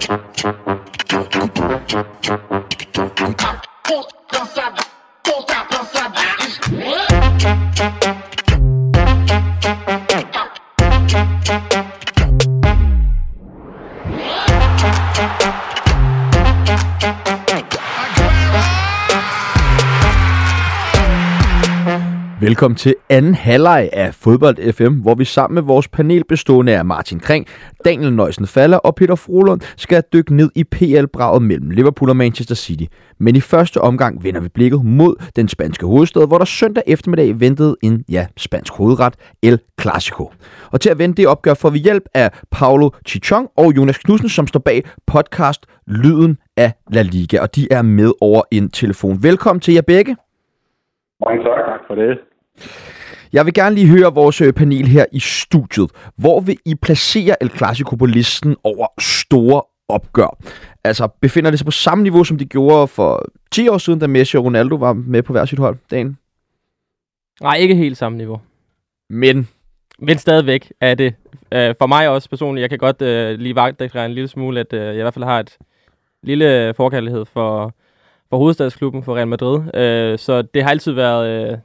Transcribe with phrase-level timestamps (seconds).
[0.00, 0.20] Come,
[3.84, 4.99] put yourself.
[22.50, 26.84] Velkommen til anden halvleg af Fodbold FM, hvor vi sammen med vores panel bestående af
[26.84, 27.46] Martin Kring,
[27.84, 32.54] Daniel Nøjsen Faller og Peter Frohlund skal dykke ned i PL-braget mellem Liverpool og Manchester
[32.54, 32.84] City.
[33.18, 37.40] Men i første omgang vender vi blikket mod den spanske hovedstad, hvor der søndag eftermiddag
[37.40, 40.32] ventede en, ja, spansk hovedret, El Clasico.
[40.72, 44.28] Og til at vende det opgør får vi hjælp af Paulo Chichon og Jonas Knudsen,
[44.28, 49.18] som står bag podcast Lyden af La Liga, og de er med over en telefon.
[49.22, 50.16] Velkommen til jer begge.
[51.24, 51.64] Mange tak.
[51.66, 52.29] Tak for det.
[53.32, 55.90] Jeg vil gerne lige høre vores øh, panel her i studiet.
[56.16, 60.38] Hvor vil I placere El Clasico på listen over store opgør?
[60.84, 64.06] Altså, befinder det sig på samme niveau, som de gjorde for 10 år siden, da
[64.06, 66.16] Messi og Ronaldo var med på hver sit hold, Dan?
[67.40, 68.40] Nej, ikke helt samme niveau.
[69.10, 69.48] Men?
[69.98, 71.14] Men stadigvæk er det.
[71.34, 74.72] Uh, for mig også personligt, jeg kan godt uh, lige vagtdække en lille smule, at
[74.72, 75.58] jeg i hvert fald har et
[76.22, 77.74] lille forkærlighed for,
[78.30, 80.18] for hovedstadsklubben, for Real Madrid.
[80.18, 81.60] Så det har altid været...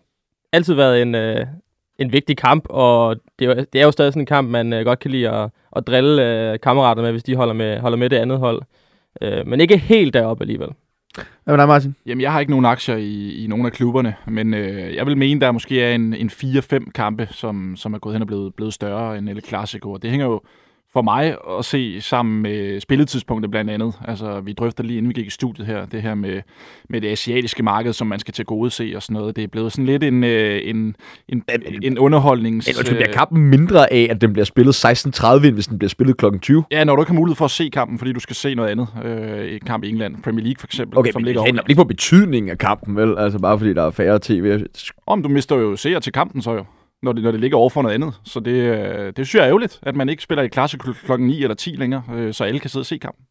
[0.56, 1.46] altid været en, øh,
[2.00, 4.86] en vigtig kamp, og det er, det er jo stadig sådan en kamp, man øh,
[4.86, 8.10] godt kan lide at, at drille øh, kammerater med, hvis de holder med, holder med
[8.10, 8.62] det andet hold.
[9.22, 10.70] Øh, men ikke helt deroppe alligevel.
[11.16, 11.96] Hvad med dig, Martin?
[12.06, 15.18] Jamen, jeg har ikke nogen aktier i, i nogen af klubberne, men øh, jeg vil
[15.18, 18.56] mene, der måske er en, en 4-5 kampe, som, som er gået hen og blevet,
[18.56, 19.92] blevet større end El Clasico.
[19.92, 20.42] Og det hænger jo
[20.96, 23.94] for mig at se sammen med spilletidspunktet blandt andet.
[24.08, 26.42] Altså, vi drøfter lige inden vi gik i studiet her, det her med,
[26.90, 29.36] med det asiatiske marked, som man skal til gode se og sådan noget.
[29.36, 30.96] Det er blevet sådan lidt en, øh, en,
[31.30, 31.44] en,
[31.84, 32.66] en underholdnings...
[32.66, 36.26] Det bliver kampen mindre af, at den bliver spillet 16.30, hvis den bliver spillet kl.
[36.42, 36.64] 20.
[36.72, 38.70] Ja, når du ikke har mulighed for at se kampen, fordi du skal se noget
[38.70, 38.88] andet.
[39.06, 41.00] Øh, en kamp i England, Premier League for eksempel.
[41.00, 43.18] Okay, som men ligger det handler ikke på betydningen af kampen, vel?
[43.18, 44.60] Altså bare fordi der er færre tv.
[45.08, 46.66] Om du mister jo seere til kampen så jo
[47.06, 48.20] når det, når det ligger over for noget andet.
[48.24, 51.28] Så det, øh, det synes jeg er ærgerligt, at man ikke spiller i klasse klokken
[51.28, 53.26] 9 eller 10 længere, øh, så alle kan sidde og se kampen.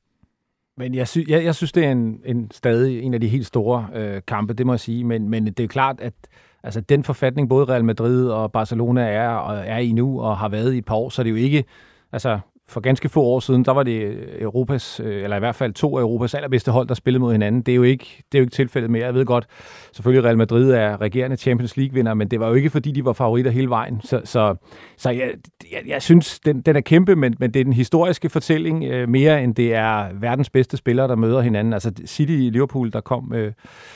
[0.76, 3.46] Men jeg, sy- jeg, jeg synes, det er en, en stadig en af de helt
[3.46, 5.04] store øh, kampe, det må jeg sige.
[5.04, 6.14] Men, men det er klart, at
[6.62, 10.48] altså, den forfatning, både Real Madrid og Barcelona er, og er i nu og har
[10.48, 11.64] været i et par år, så det er jo ikke...
[12.12, 12.38] Altså,
[12.68, 15.72] for ganske få år siden, der var det øh, Europas, øh, eller i hvert fald
[15.72, 17.62] to af Europas allerbedste hold, der spillede mod hinanden.
[17.62, 19.04] Det er jo ikke, det er jo ikke tilfældet mere.
[19.04, 19.46] Jeg ved godt,
[19.92, 23.12] selvfølgelig Real Madrid er regerende Champions League-vinder, men det var jo ikke, fordi de var
[23.12, 24.00] favoritter hele vejen.
[24.04, 24.54] Så, så,
[24.96, 25.30] så jeg,
[25.72, 29.08] jeg, jeg synes, den, den er kæmpe, men, men det er den historiske fortælling øh,
[29.08, 31.72] mere, end det er verdens bedste spillere, der møder hinanden.
[31.72, 33.52] Altså City i Liverpool, der kom øh,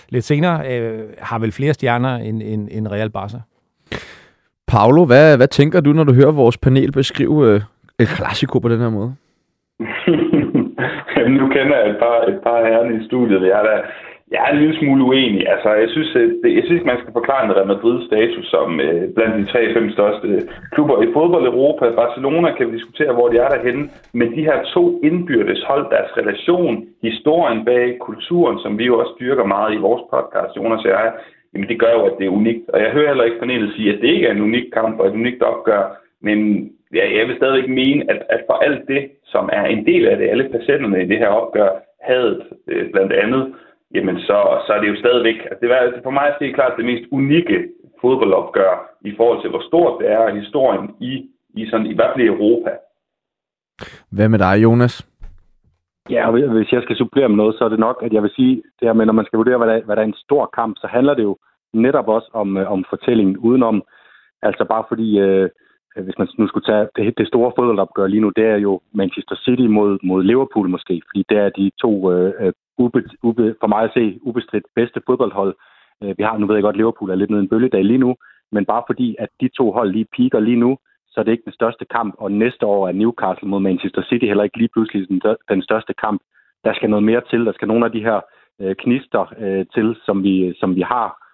[0.08, 3.40] lidt senere, øh, har vel flere stjerner end, end, end Real Barca.
[4.66, 7.60] Paolo, hvad, hvad tænker du, når du hører vores panel beskrive øh,
[8.02, 9.14] et klassiko på den her måde?
[11.38, 13.42] nu kender jeg et par, et par herrene i studiet.
[13.42, 13.74] Jeg er, da,
[14.32, 15.42] jeg er en lille smule uenig.
[15.54, 16.10] Altså, jeg synes,
[16.42, 19.74] det, jeg synes man skal forklare en Real Madrid status som øh, blandt de tre
[19.74, 21.84] fem største klubber i fodbold Europa.
[22.02, 23.84] Barcelona kan vi diskutere, hvor de er derhenne.
[24.12, 29.12] Men de her to indbyrdes hold, deres relation, historien bag kulturen, som vi jo også
[29.16, 31.12] styrker meget i vores podcast, Jonas og jeg,
[31.52, 32.68] jamen det gør jo, at det er unikt.
[32.72, 35.06] Og jeg hører heller ikke panelet sige, at det ikke er en unik kamp og
[35.06, 35.82] et unikt opgør.
[36.22, 36.38] Men
[36.94, 40.28] jeg vil stadigvæk mene, at, at for alt det, som er en del af det,
[40.28, 41.70] alle patienterne i det her opgør,
[42.02, 43.54] havde øh, blandt andet,
[43.94, 46.76] jamen så, så er det jo stadigvæk, altså det var for mig at se klart
[46.76, 47.68] det mest unikke
[48.00, 48.72] fodboldopgør
[49.04, 51.12] i forhold til, hvor stort det er historien i,
[51.54, 52.70] i, sådan, i hvert fald i Europa.
[54.10, 55.06] Hvad med dig, Jonas?
[56.10, 58.54] Ja, hvis jeg skal supplere med noget, så er det nok, at jeg vil sige,
[58.80, 60.76] det her med, når man skal vurdere, hvad der, hvad der er en stor kamp,
[60.78, 61.36] så handler det jo
[61.72, 63.82] netop også om, øh, om fortællingen udenom.
[64.42, 65.50] Altså bare fordi, Øh,
[65.98, 68.80] Øh, hvis man nu skulle tage det, det store fodboldopgør lige nu, det er jo
[68.92, 73.54] Manchester City mod, mod Liverpool måske, fordi det er de to, øh, øh, ube, ube,
[73.60, 75.54] for mig at se, ubestridt bedste fodboldhold.
[76.02, 78.16] Øh, vi har, nu ved jeg godt, Liverpool er lidt nede en bølgedag lige nu,
[78.52, 80.78] men bare fordi, at de to hold lige piker lige nu,
[81.10, 84.26] så er det ikke den største kamp, og næste år er Newcastle mod Manchester City
[84.26, 86.22] heller ikke lige pludselig den, den største kamp.
[86.64, 88.20] Der skal noget mere til, der skal nogle af de her
[88.60, 91.28] øh, knister øh, til, som vi, som vi har,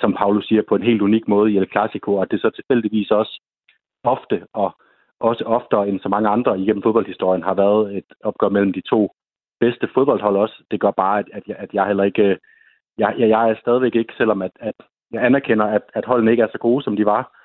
[0.00, 3.10] som Paulus siger, på en helt unik måde i El Clasico, og det så tilfældigvis
[3.10, 3.40] også
[4.04, 4.76] ofte, og
[5.20, 9.10] også oftere end så mange andre igennem fodboldhistorien, har været et opgør mellem de to
[9.60, 10.62] bedste fodboldhold også.
[10.70, 12.38] Det gør bare, at, at, jeg, at jeg heller ikke...
[12.98, 14.74] Jeg, jeg er stadigvæk ikke, selvom at, at
[15.12, 17.38] jeg anerkender, at, at holdene ikke er så gode, som de var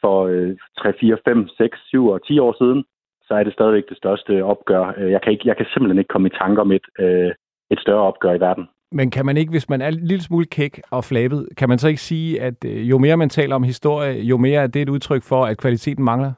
[0.00, 2.84] for øh, 3, 4, 5, 6, 7 og 10 år siden,
[3.26, 4.94] så er det stadigvæk det største opgør.
[4.96, 7.32] Øh, jeg kan, ikke, jeg kan simpelthen ikke komme i tanke om et, øh,
[7.70, 8.68] et større opgør i verden.
[8.92, 11.78] Men kan man ikke, hvis man er en lille smule kæk og flabet, kan man
[11.78, 14.82] så ikke sige, at øh, jo mere man taler om historie, jo mere er det
[14.82, 16.32] et udtryk for, at kvaliteten mangler?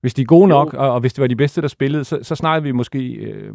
[0.00, 2.18] Hvis de er gode nok, og, og hvis det var de bedste, der spillede, så,
[2.22, 3.50] så snakker vi måske øh,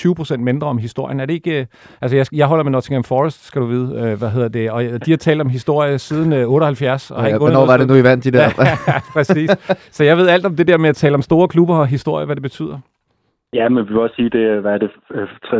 [0.00, 1.20] 20% mindre om historien.
[1.20, 1.60] Er det ikke...
[1.60, 1.66] Øh,
[2.00, 5.06] altså, jeg, jeg holder med Nottingham Forest, skal du vide, øh, hvad hedder det, og
[5.06, 7.10] de har talt om historie siden øh, 78.
[7.10, 8.50] Og ja, hvornår var det nu, I vandt de der?
[8.88, 9.50] ja, præcis.
[9.90, 12.26] Så jeg ved alt om det der med at tale om store klubber og historie,
[12.26, 12.78] hvad det betyder.
[13.52, 14.90] Ja, men vi vil også sige, det hvad er det,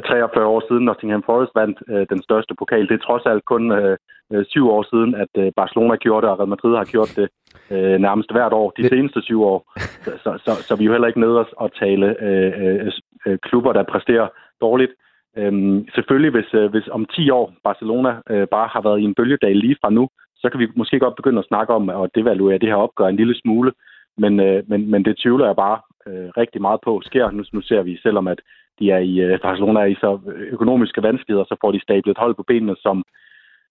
[0.05, 2.89] 43 år siden Nottingham Forest vandt øh, den største pokal.
[2.89, 3.97] Det er trods alt kun øh,
[4.33, 7.29] øh, syv år siden, at øh, Barcelona gjorde det, og Real Madrid har gjort det
[7.71, 9.73] øh, nærmest hvert år de seneste syv år.
[10.05, 12.93] Så, så, så, så vi er jo heller ikke nede og tale øh, øh,
[13.27, 14.29] øh, klubber, der præsterer
[14.61, 14.93] dårligt.
[15.37, 19.15] Øhm, selvfølgelig, hvis, øh, hvis om 10 år Barcelona øh, bare har været i en
[19.15, 22.59] bølgedal lige fra nu, så kan vi måske godt begynde at snakke om at devaluere
[22.59, 23.73] det her opgør en lille smule.
[24.19, 27.31] Men, øh, men, men det tvivler jeg bare øh, rigtig meget på sker.
[27.31, 28.41] Nu, nu ser vi, selvom at
[28.79, 30.11] de er i, øh, Barcelona er i så
[30.57, 33.05] økonomiske vanskeligheder, så får de stablet hold på benene, som,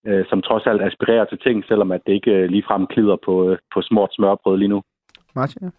[0.08, 3.50] øh, som trods alt aspirerer til ting, selvom at det ikke øh, ligefrem klider på,
[3.50, 4.82] øh, på smort smørbrød lige nu.
[5.36, 5.70] Martin, ja.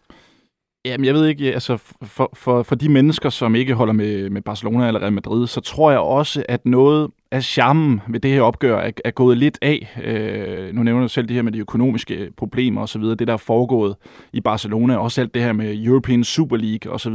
[0.84, 1.76] Jamen, jeg ved ikke, altså
[2.16, 5.60] for, for, for de mennesker, som ikke holder med, med Barcelona eller Real Madrid, så
[5.60, 9.58] tror jeg også, at noget af charmen ved det her opgør er, er gået lidt
[9.62, 10.00] af.
[10.04, 13.36] Øh, nu nævner du selv det her med de økonomiske problemer osv., det der er
[13.36, 13.96] foregået
[14.32, 17.14] i Barcelona, også alt det her med European Super League osv.,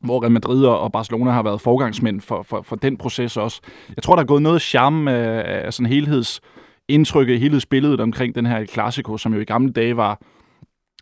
[0.00, 3.60] hvor Real Madrid og Barcelona har været forgangsmænd for, for, for den proces også.
[3.96, 6.40] Jeg tror, der er gået noget charme af, af sådan helheds
[6.88, 10.20] indtrykket, helhedsbilledet omkring den her Clasico, som jo i gamle dage var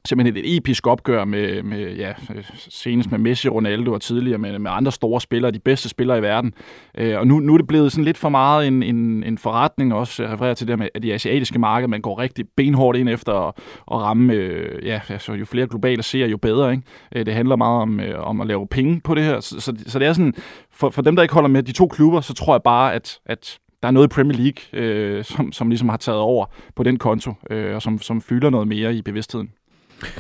[0.09, 2.13] simpelthen et episk opgør med, med ja,
[2.57, 6.23] senest med Messi, Ronaldo og tidligere med, med andre store spillere, de bedste spillere i
[6.23, 6.55] verden.
[6.99, 9.95] Øh, og nu, nu er det blevet sådan lidt for meget en, en, en forretning
[9.95, 10.23] også.
[10.23, 13.33] Jeg refererer til det med, at de asiatiske marked, man går rigtig benhårdt ind efter
[13.33, 13.55] at,
[13.93, 16.73] at ramme, øh, ja, altså jo flere globale ser, jo bedre.
[16.73, 16.83] Ikke?
[17.17, 19.41] Øh, det handler meget om, øh, om at lave penge på det her.
[19.41, 20.35] Så, så, så det er sådan,
[20.71, 23.19] for, for dem, der ikke holder med de to klubber, så tror jeg bare, at,
[23.27, 26.47] at der er noget i Premier League, øh, som, som ligesom har taget over
[26.77, 29.51] på den konto, øh, og som, som fylder noget mere i bevidstheden.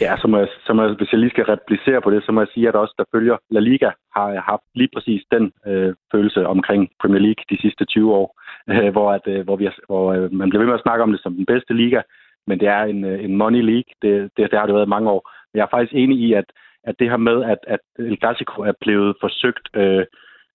[0.01, 2.49] Ja, som jeg, så jeg, hvis jeg lige skal replicere på det, så må jeg
[2.55, 6.91] sige, at også der følger La Liga har haft lige præcis den øh, følelse omkring
[7.01, 8.41] Premier League de sidste 20 år,
[8.71, 11.13] øh, hvor, at, øh, hvor, vi, hvor øh, man bliver ved med at snakke om
[11.13, 12.01] det som den bedste liga,
[12.47, 14.95] men det er en, øh, en money league, det, det, det har det været i
[14.97, 15.31] mange år.
[15.53, 16.45] Men jeg er faktisk enig i, at,
[16.85, 20.05] at det her med, at, at El Clasico er blevet forsøgt øh,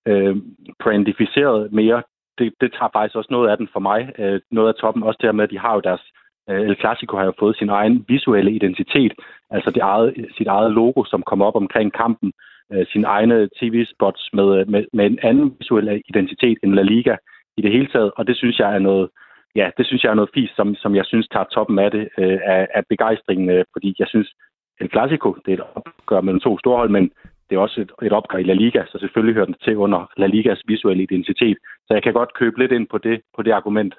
[0.07, 0.35] øh,
[0.83, 2.03] brandificeret mere,
[2.37, 4.13] det, det tager faktisk også noget af den for mig.
[4.19, 6.03] Øh, noget af toppen, også det her med, at de har jo deres
[6.49, 9.13] Øh, El Clasico har jo fået sin egen visuelle identitet,
[9.49, 12.31] altså det eget, sit eget logo, som kommer op omkring kampen,
[12.73, 17.15] øh, sin egne tv-spots med, med, med en anden visuel identitet end La Liga
[17.57, 19.09] i det hele taget, og det synes jeg er noget,
[19.55, 22.09] ja, det synes jeg er noget fis, som, som jeg synes tager toppen af det,
[22.17, 24.33] øh, af, af begejstringen, øh, fordi jeg synes,
[24.79, 27.11] El Clasico, det er et opgør mellem to storhold, men
[27.49, 30.11] det er også et, et opgør i La Liga, så selvfølgelig hører den til under
[30.17, 31.57] La Ligas visuelle identitet.
[31.87, 33.93] Så jeg kan godt købe lidt ind på det, på det argument.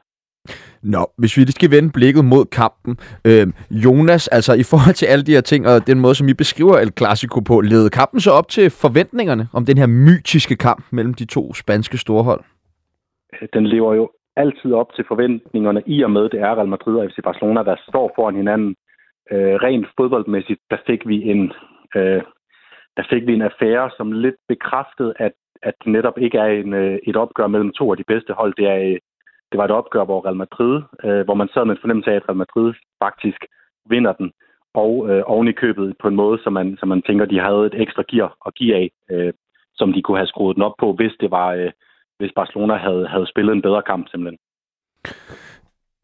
[0.82, 2.92] Nå, hvis vi lige skal vende blikket mod kampen.
[3.28, 6.34] Øh, Jonas, altså i forhold til alle de her ting, og den måde, som I
[6.34, 10.84] beskriver El Clasico på, ledede kampen så op til forventningerne om den her mytiske kamp
[10.92, 12.40] mellem de to spanske storhold?
[13.52, 17.10] Den lever jo altid op til forventningerne, i og med det er Real Madrid og
[17.10, 18.74] FC Barcelona, der står foran hinanden.
[19.32, 21.52] Øh, rent fodboldmæssigt, der fik vi en,
[21.96, 22.22] øh,
[22.96, 26.72] der fik vi en affære, som lidt bekræftede, at, at det netop ikke er en,
[26.74, 28.54] øh, et opgør mellem to af de bedste hold.
[28.56, 28.98] Det er øh,
[29.50, 32.16] det var et opgør, hvor Real Madrid, øh, hvor man sad med en fornemmelse af,
[32.16, 32.74] at Real Madrid
[33.04, 33.40] faktisk
[33.92, 34.32] vinder den,
[34.74, 37.66] og øh, oven i købet på en måde, som man, som man tænker, de havde
[37.66, 39.32] et ekstra gear at give af, øh,
[39.74, 41.70] som de kunne have skruet den op på, hvis det var, øh,
[42.18, 44.38] hvis Barcelona havde, havde spillet en bedre kamp simpelthen.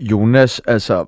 [0.01, 1.07] Jonas, altså,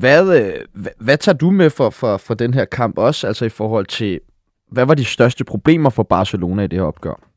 [0.00, 0.24] hvad,
[0.72, 3.86] hvad, hvad tager du med for, for, for den her kamp også, altså i forhold
[3.86, 4.20] til,
[4.70, 7.31] hvad var de største problemer for Barcelona i det her opgør?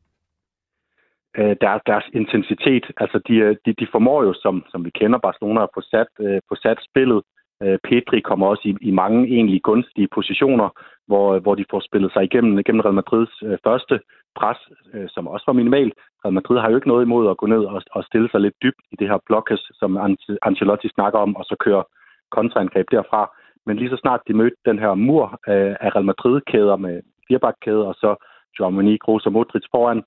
[1.38, 2.84] Øh, deres, deres intensitet.
[2.96, 6.10] Altså, de, øh, de, de formår jo, som, som vi kender Barcelona, at få sat,
[6.20, 7.22] øh, få sat spillet.
[7.62, 10.68] Øh, Petri kommer også i, i mange egentlig gunstige positioner,
[11.06, 14.00] hvor, øh, hvor de får spillet sig igennem, igennem Real Madrids øh, første
[14.38, 14.58] pres,
[14.94, 15.92] øh, som også var minimal.
[16.24, 18.54] Real Madrid har jo ikke noget imod at gå ned og, og stille sig lidt
[18.62, 21.84] dybt i det her blokkes, som Ancelotti snakker om, og så køre
[22.30, 23.30] kontraangreb derfra.
[23.66, 27.86] Men lige så snart de mødte den her mur øh, af Real Madrid-kæder med firebakkæder,
[27.92, 28.10] og så
[28.58, 30.04] Joao Monique, Kroos og Modric foran, øh,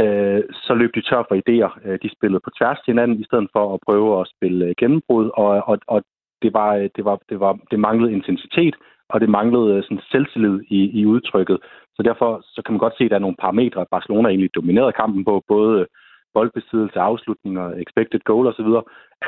[0.00, 1.70] Øh, så løb de tør for idéer.
[1.84, 4.74] Øh, de spillede på tværs til hinanden, i stedet for at prøve at spille øh,
[4.78, 6.02] gennembrud, og, og, og
[6.42, 8.74] det, var, det, var, det, var, det manglede intensitet,
[9.08, 11.58] og det manglede sådan selvtillid i, i udtrykket.
[11.96, 14.54] Så derfor så kan man godt se, at der er nogle parametre, at Barcelona egentlig
[14.54, 15.86] dominerede kampen på, både
[16.34, 18.70] boldbesiddelse, afslutninger, expected goal osv.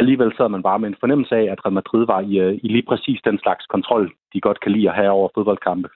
[0.01, 2.35] Alligevel sad man bare med en fornemmelse af, at Real Madrid var i,
[2.65, 5.89] i lige præcis den slags kontrol, de godt kan lide at have over fodboldkampe.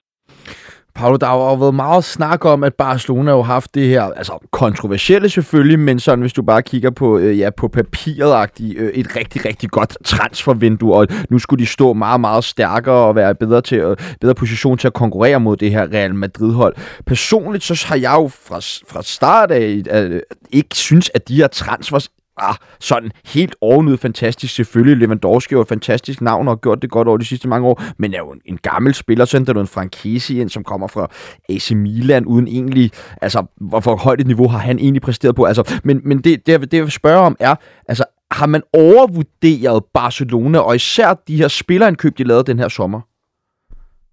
[0.95, 4.03] Paolo, der har jo været meget snak om, at Barcelona har jo haft det her,
[4.03, 8.93] altså kontroversielle selvfølgelig, men sådan hvis du bare kigger på, øh, ja, på papiret øh,
[8.93, 13.35] et rigtig, rigtig godt transfervindue, og nu skulle de stå meget, meget stærkere og være
[13.35, 16.77] bedre, til, øh, bedre position til at konkurrere mod det her Real Madrid-hold.
[17.07, 18.57] Personligt så har jeg jo fra,
[18.89, 20.21] fra start af øh,
[20.51, 22.09] ikke synes, at de her transfers
[22.39, 24.55] ah, sådan helt ovenud fantastisk.
[24.55, 27.69] Selvfølgelig, Lewandowski er et fantastisk navn og har gjort det godt over de sidste mange
[27.69, 30.65] år, men er jo en, en gammel spiller, så der er en Frankesi ind, som
[30.65, 31.09] kommer fra
[31.49, 32.91] AC Milan, uden egentlig,
[33.23, 35.45] altså, hvor, højt et niveau har han egentlig præsteret på.
[35.45, 37.55] Altså, men men det, det, det, jeg vil spørge om er,
[37.89, 43.01] altså, har man overvurderet Barcelona, og især de her spillerindkøb, de lavede den her sommer?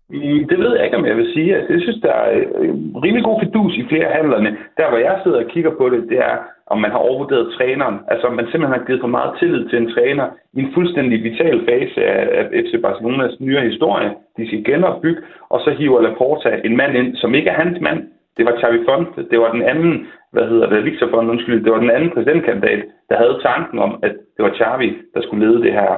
[0.10, 1.56] Mm, det ved jeg ikke, om jeg vil sige.
[1.56, 2.30] Altså, jeg synes, der er
[2.62, 2.74] øh,
[3.04, 4.50] rimelig god fidus i flere handlerne.
[4.78, 6.38] Der, hvor jeg sidder og kigger på det, det er,
[6.70, 7.98] om man har overvurderet træneren.
[8.08, 11.24] Altså, om man simpelthen har givet for meget tillid til en træner i en fuldstændig
[11.24, 14.10] vital fase af, FC Barcelonas nyere historie.
[14.38, 18.00] De skal genopbygge, og så hiver Laporta en mand ind, som ikke er hans mand.
[18.38, 21.64] Det var Xavi Font, Det var den anden, hvad hedder det, Victor Font, undskyld.
[21.64, 25.48] Det var den anden præsidentkandidat, der havde tanken om, at det var Xavi, der skulle
[25.48, 25.92] lede det her,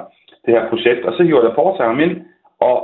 [0.45, 1.05] det her projekt.
[1.05, 2.21] Og så hiver Laporta ham ind,
[2.59, 2.77] og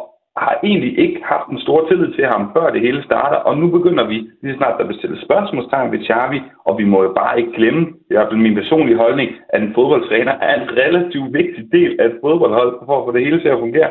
[0.44, 3.68] har egentlig ikke haft en stor tillid til ham, før det hele starter, og nu
[3.78, 7.54] begynder vi lige snart at bestille spørgsmålstegn ved Xavi, og vi må jo bare ikke
[7.58, 12.06] glemme, det er min personlige holdning, at en fodboldtræner er en relativt vigtig del af
[12.06, 13.90] et fodboldhold, for at få det hele til at fungere.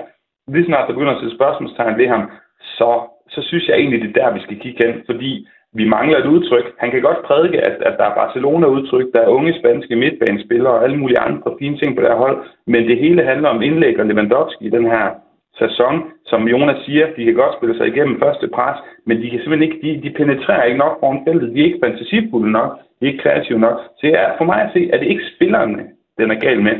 [0.48, 2.30] Lige snart der begynder at stille spørgsmålstegn ved ham,
[2.78, 2.90] så,
[3.28, 5.46] så synes jeg egentlig, det er der, vi skal kigge hen, fordi
[5.78, 6.66] vi mangler et udtryk.
[6.78, 10.84] Han kan godt prædike, at, at der er Barcelona-udtryk, der er unge spanske midtbanespillere og
[10.84, 14.00] alle mulige andre fine ting på det her hold, men det hele handler om indlæg
[14.00, 15.06] og Lewandowski i den her
[15.58, 15.94] sæson,
[16.26, 19.68] som Jonas siger, de kan godt spille sig igennem første pres, men de kan simpelthen
[19.68, 22.70] ikke, de, de penetrerer ikke nok foran feltet, de er ikke fantasifulde nok,
[23.00, 23.78] de er ikke kreative nok.
[23.98, 25.82] Så ja, for mig at se, er det ikke spillerne,
[26.18, 26.76] den er gal med,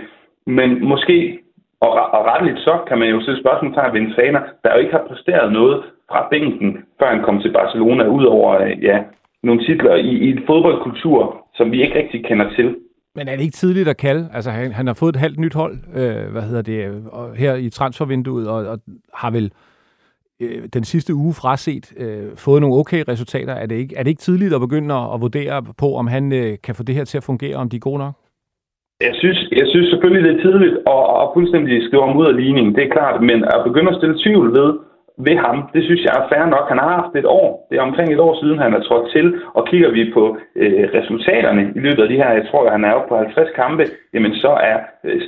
[0.47, 1.39] men måske,
[1.81, 4.93] og, og retteligt så, kan man jo stille spørgsmålstegn ved en træner, der jo ikke
[4.93, 8.99] har præsteret noget fra bænken, før han kom til Barcelona, udover øh, ja,
[9.43, 12.77] nogle titler i, i en fodboldkultur, som vi ikke rigtig kender til.
[13.17, 14.29] Men er det ikke tidligt at kalde?
[14.33, 17.55] Altså, han, han har fået et halvt nyt hold, øh, hvad hedder det, og her
[17.55, 18.79] i transfervinduet, og, og
[19.15, 19.53] har vel
[20.43, 23.55] øh, den sidste uge fraset øh, fået nogle okay resultater.
[23.55, 26.33] Er det, ikke, er det ikke tidligt at begynde at, at vurdere på, om han
[26.33, 28.15] øh, kan få det her til at fungere, om de er gode nok?
[29.01, 32.37] Jeg synes, jeg synes selvfølgelig, det er tidligt at, at fuldstændig skrive om ud af
[32.37, 34.71] ligningen, det er klart, men at begynde at stille tvivl ved,
[35.19, 35.57] ved ham.
[35.75, 36.67] Det synes jeg er fair nok.
[36.73, 37.67] Han har haft et år.
[37.69, 39.27] Det er omkring et år siden, han er trådt til.
[39.57, 40.25] Og kigger vi på
[40.57, 43.85] øh, resultaterne i løbet af de her, jeg tror, han er oppe på 50 kampe,
[44.15, 45.21] jamen så er øh,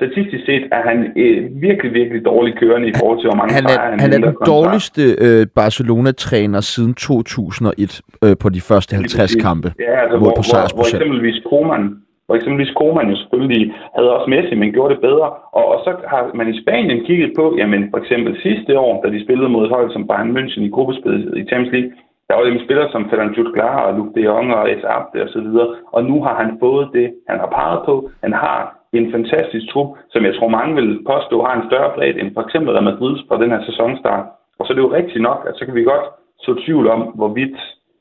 [0.00, 3.64] statistisk set er han øh, virkelig, virkelig dårlig kørende i forhold til, hvor mange han
[3.64, 9.34] er, han, han er den dårligste øh, Barcelona-træner siden 2001 øh, på de første 50
[9.34, 9.68] kampe.
[9.78, 14.30] Ja, altså, hvor, på hvor, hvor eksempelvis Koeman og eksempelvis Koeman jo selvfølgelig havde også
[14.30, 15.28] Messi, men gjorde det bedre.
[15.58, 19.10] Og, og så har man i Spanien kigget på, jamen for eksempel sidste år, da
[19.10, 21.92] de spillede mod et hold som Bayern München i gruppespillet i Champions League,
[22.28, 24.84] der var dem en spiller som Ferran Jutglar og Luke de Jong og S.
[24.96, 25.68] Abde og så videre.
[25.92, 28.10] Og nu har han fået det, han har peget på.
[28.22, 28.58] Han har
[28.92, 32.42] en fantastisk trup, som jeg tror mange vil påstå har en større bredde end for
[32.42, 34.26] eksempel Real Madrid på den her sæsonstart.
[34.58, 36.06] Og så er det jo rigtigt nok, at så kan vi godt
[36.38, 37.56] så tvivl om, hvorvidt,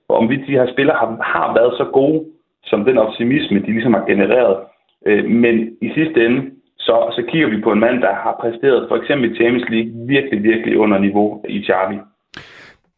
[0.09, 2.25] om vi de her spillere har, har været så gode,
[2.63, 4.58] som den optimisme, de ligesom har genereret.
[5.05, 6.41] Øh, men i sidste ende,
[6.77, 9.91] så, så kigger vi på en mand, der har præsteret for eksempel i Champions League
[10.08, 11.98] virkelig, virkelig under niveau i Xavi.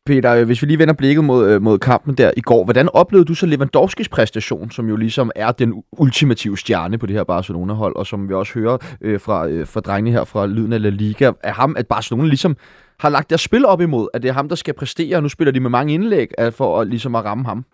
[0.05, 2.89] Peter, øh, hvis vi lige vender blikket mod, øh, mod kampen der i går, hvordan
[2.93, 7.23] oplevede du så Lewandowskis præstation, som jo ligesom er den ultimative stjerne på det her
[7.23, 10.81] Barcelona-hold, og som vi også hører øh, fra, øh, fra drengene her fra Lyden af
[10.81, 12.57] La Liga, er ham, at Barcelona ligesom
[12.99, 15.29] har lagt deres spil op imod, at det er ham, der skal præstere, og nu
[15.29, 17.65] spiller de med mange indlæg øh, for at, ligesom at ramme ham?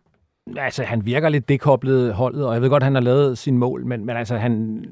[0.57, 3.57] Altså, han virker lidt dekoblet holdet, og jeg ved godt, at han har lavet sin
[3.57, 4.85] mål, men, men altså, han...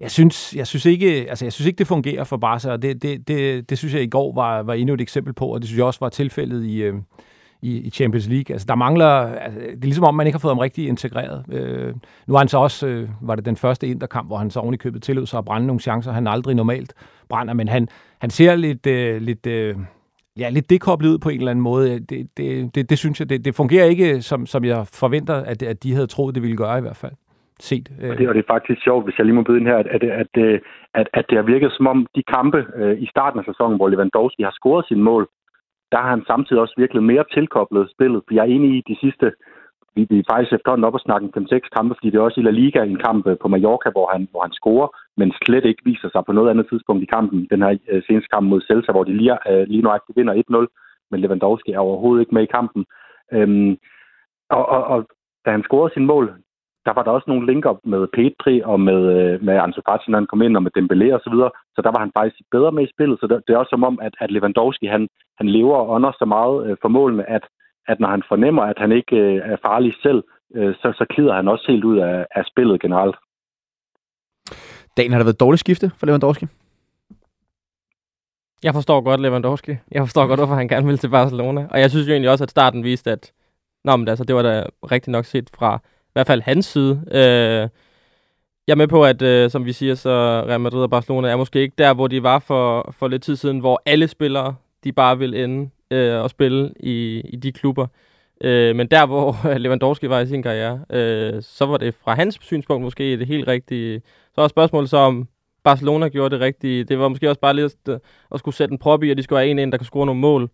[0.00, 3.02] Jeg synes, jeg synes ikke, altså jeg synes ikke, det fungerer for Barca, og det,
[3.02, 5.68] det, det, det synes jeg i går var, var endnu et eksempel på, og det
[5.68, 6.94] synes jeg også var tilfældet i, øh,
[7.62, 8.54] i, i Champions League.
[8.54, 11.44] Altså, der mangler, altså, det er ligesom om, man ikke har fået ham rigtig integreret.
[11.52, 11.94] Øh,
[12.26, 14.74] nu var han så også, øh, var det den første interkamp, hvor han så oven
[14.74, 16.94] i købet tillod sig at brænde nogle chancer, han aldrig normalt
[17.28, 19.76] brænder, men han, han ser lidt, øh, lidt øh,
[20.38, 22.00] ja, lidt dekoblet ud på en eller anden måde.
[22.00, 25.62] Det, det, det, det synes jeg, det, det fungerer ikke, som, som jeg forventer, at,
[25.62, 27.12] at de havde troet, det ville gøre i hvert fald.
[27.60, 27.86] Set.
[28.02, 28.10] Øh.
[28.10, 29.86] Og det, og det er faktisk sjovt, hvis jeg lige må byde ind her, at,
[29.86, 30.60] at, at,
[30.94, 33.88] at, at det har virket som om de kampe øh, i starten af sæsonen, hvor
[33.88, 35.28] Lewandowski har scoret sin mål,
[35.92, 38.22] der har han samtidig også virkelig mere tilkoblet spillet.
[38.26, 39.32] For jeg er enig i de sidste
[39.94, 42.46] vi, vi er faktisk efterhånden op og snakke 5-6 kampe, fordi det er også i
[42.46, 45.82] La Liga en kamp øh, på Mallorca, hvor han, hvor han scorer, men slet ikke
[45.84, 47.48] viser sig på noget andet tidspunkt i kampen.
[47.50, 50.66] Den her øh, seneste kamp mod Celta, hvor de lige, øh, lige nu vinder 1-0,
[51.10, 52.84] men Lewandowski er overhovedet ikke med i kampen.
[53.32, 53.76] Øhm,
[54.50, 54.98] og, og, og
[55.44, 56.26] da han scorede sin mål,
[56.86, 60.18] der var der også nogle linker med Petri og med, øh, med Ansu Fati, når
[60.18, 61.50] han kom ind, og med Dembélé og så videre.
[61.74, 63.16] Så der var han faktisk bedre med i spillet.
[63.20, 66.12] Så det, det er også som om, at, at Lewandowski, han, han lever og ånder
[66.18, 67.44] så meget øh, for målene, at,
[67.90, 70.22] at når han fornemmer, at han ikke øh, er farlig selv,
[70.56, 73.16] øh, så, så klider han også helt ud af, af spillet generelt.
[74.96, 76.46] Dagen har der været dårligt skifte for Lewandowski?
[78.62, 79.74] Jeg forstår godt Lewandowski.
[79.90, 81.66] Jeg forstår godt, hvorfor han gerne vil til Barcelona.
[81.70, 83.32] Og jeg synes jo egentlig også, at starten viste, at
[83.84, 87.02] Nå, men altså, det var da rigtig nok set fra i hvert fald hans side.
[87.12, 87.68] Øh,
[88.66, 90.10] jeg er med på, at øh, som vi siger, så
[90.48, 93.36] Real Madrid og Barcelona er måske ikke der, hvor de var for, for lidt tid
[93.36, 94.54] siden, hvor alle spillere,
[94.84, 97.86] de bare vil ende øh, og spille i, i de klubber.
[98.40, 102.38] Øh, men der, hvor Lewandowski var i sin karriere, øh, så var det fra hans
[102.42, 104.02] synspunkt måske det helt rigtige.
[104.34, 105.28] Så er spørgsmålet så, om
[105.64, 106.84] Barcelona gjorde det rigtige.
[106.84, 107.98] Det var måske også bare lidt øh,
[108.32, 110.06] at, skulle sætte en prop i, at de skulle have en ind, der kan score
[110.06, 110.50] nogle mål.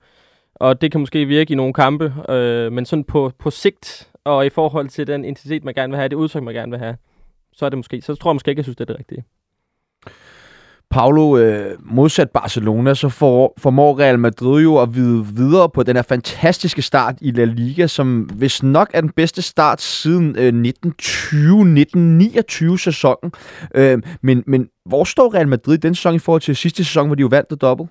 [0.55, 4.47] Og det kan måske virke i nogle kampe, øh, men sådan på, på sigt, og
[4.47, 6.97] i forhold til den intensitet, man gerne vil have, det udtryk, man gerne vil have,
[7.53, 9.25] så er det måske, så tror jeg måske ikke, jeg synes, det er det rigtige.
[10.91, 15.97] Paulo, øh, modsat Barcelona, så for, formår Real Madrid jo at vide videre på den
[15.97, 20.53] her fantastiske start i La Liga, som hvis nok er den bedste start siden øh,
[22.73, 23.33] 1920-1929 sæsonen.
[23.75, 27.07] Øh, men, men hvor står Real Madrid i den sæson i forhold til sidste sæson,
[27.07, 27.91] hvor de jo vandt det dobbelt?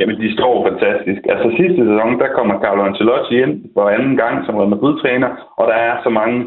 [0.00, 1.20] Jamen, de står fantastisk.
[1.32, 5.64] Altså sidste sæson, der kommer Carlo Ancelotti ind for anden gang som Real Madrid-træner, og
[5.70, 6.38] der er så mange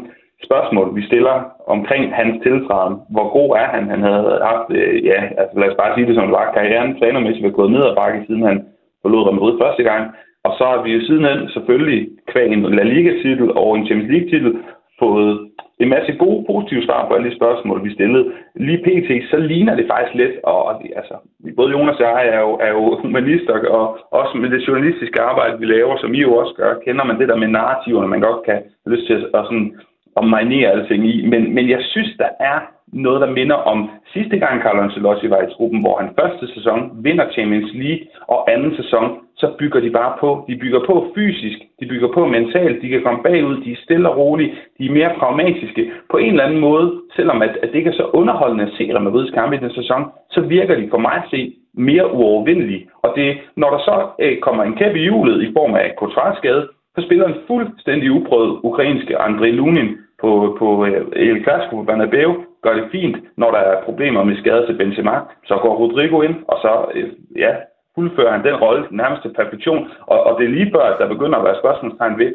[0.46, 2.94] spørgsmål, vi stiller omkring hans tiltræden.
[3.14, 3.84] Hvor god er han?
[3.94, 6.98] Han havde haft, øh, ja, altså lad os bare sige det som det var, karrieren
[6.98, 8.58] trænermæssigt var gået ned ad bakke, siden han
[9.02, 10.02] forlod Real Madrid første gang.
[10.46, 14.52] Og så har vi jo sidenhen selvfølgelig kvæg en La Liga-titel og en Champions League-titel
[14.98, 15.48] fået
[15.82, 18.24] en masse gode, positive svar på alle de spørgsmål, vi stillede.
[18.54, 19.30] Lige pt.
[19.30, 21.14] så ligner det faktisk lidt, og, og altså,
[21.56, 25.58] både Jonas og jeg er jo, er jo humanister, og også med det journalistiske arbejde,
[25.58, 28.44] vi laver, som I jo også gør, kender man det der med narrativerne, man godt
[28.44, 29.80] kan have lyst til at, at, sådan,
[30.18, 31.26] at marinere alting i.
[31.26, 32.58] Men, men jeg synes, der er
[32.92, 36.90] noget, der minder om sidste gang Carlo Ancelotti var i truppen, hvor han første sæson
[37.04, 40.44] vinder Champions League, og anden sæson, så bygger de bare på.
[40.48, 44.08] De bygger på fysisk, de bygger på mentalt, de kan komme bagud, de er stille
[44.10, 45.90] og rolige, de er mere pragmatiske.
[46.10, 48.84] På en eller anden måde, selvom at, at det ikke er så underholdende at se
[48.92, 52.88] Real Madrid's kampe i den sæson, så virker de for mig at se mere uovervindelige.
[53.02, 55.94] Og det, når der så øh, kommer en kæp i hjulet i form af
[56.36, 61.82] skade, så spiller en fuldstændig uprøvet ukrainske André Lunin på, på øh, El Clasico på
[61.82, 62.30] Bernabeu,
[62.62, 65.16] gør det fint, når der er problemer med skade til Benzema.
[65.44, 67.52] Så går Rodrigo ind, og så øh, ja,
[67.94, 69.88] fuldfører han den rolle nærmest til perfektion.
[70.00, 72.32] Og, og det er lige før, at der begynder at være spørgsmålstegn ved,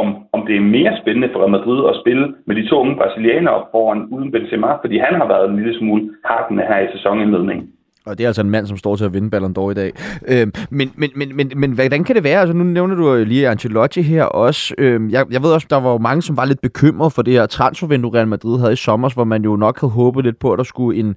[0.00, 2.96] om, om det er mere spændende for Real Madrid at spille med de to unge
[2.96, 7.66] brasilianere foran uden Benzema, fordi han har været en lille smule hakkende her i sæsonindledningen.
[8.06, 9.92] Og det er altså en mand, som står til at vinde Ballon d'Or i dag.
[10.28, 12.40] Øhm, men, men, men, men, men hvordan kan det være?
[12.40, 14.74] Altså, nu nævner du lige Ancelotti her også.
[14.78, 17.46] Øhm, jeg, jeg ved også, der var mange, som var lidt bekymret for det her
[17.46, 20.58] transfervindue, Real Madrid havde i sommer, hvor man jo nok havde håbet lidt på, at
[20.58, 21.16] der skulle en,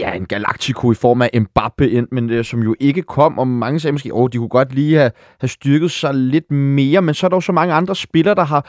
[0.00, 3.46] ja, en Galactico i form af Mbappe ind, men det, som jo ikke kom, og
[3.48, 7.14] mange sagde måske, at de kunne godt lige have, have styrket sig lidt mere, men
[7.14, 8.62] så er der jo så mange andre spillere, der har,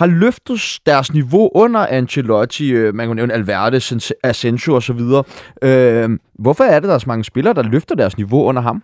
[0.00, 3.76] har løftet deres niveau under Ancelotti, øh, man kan nævne Alverde,
[4.24, 5.02] Asensio osv.
[5.68, 6.08] Øh,
[6.44, 8.82] hvorfor er det, der er så mange spillere, der løfter deres niveau under ham?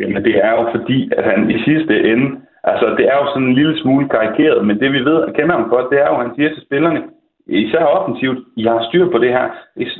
[0.00, 2.26] Jamen, det er jo fordi, at han i sidste ende,
[2.64, 5.54] altså det er jo sådan en lille smule karikeret, men det vi ved og kender
[5.58, 7.00] ham for, det er jo, at han siger til spillerne,
[7.46, 9.46] især offensivt, jeg har styr på det her.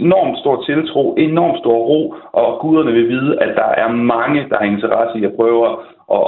[0.00, 4.56] Enormt stor tiltro, enormt stor ro, og guderne vil vide, at der er mange, der
[4.56, 5.76] har interesse i at prøve at,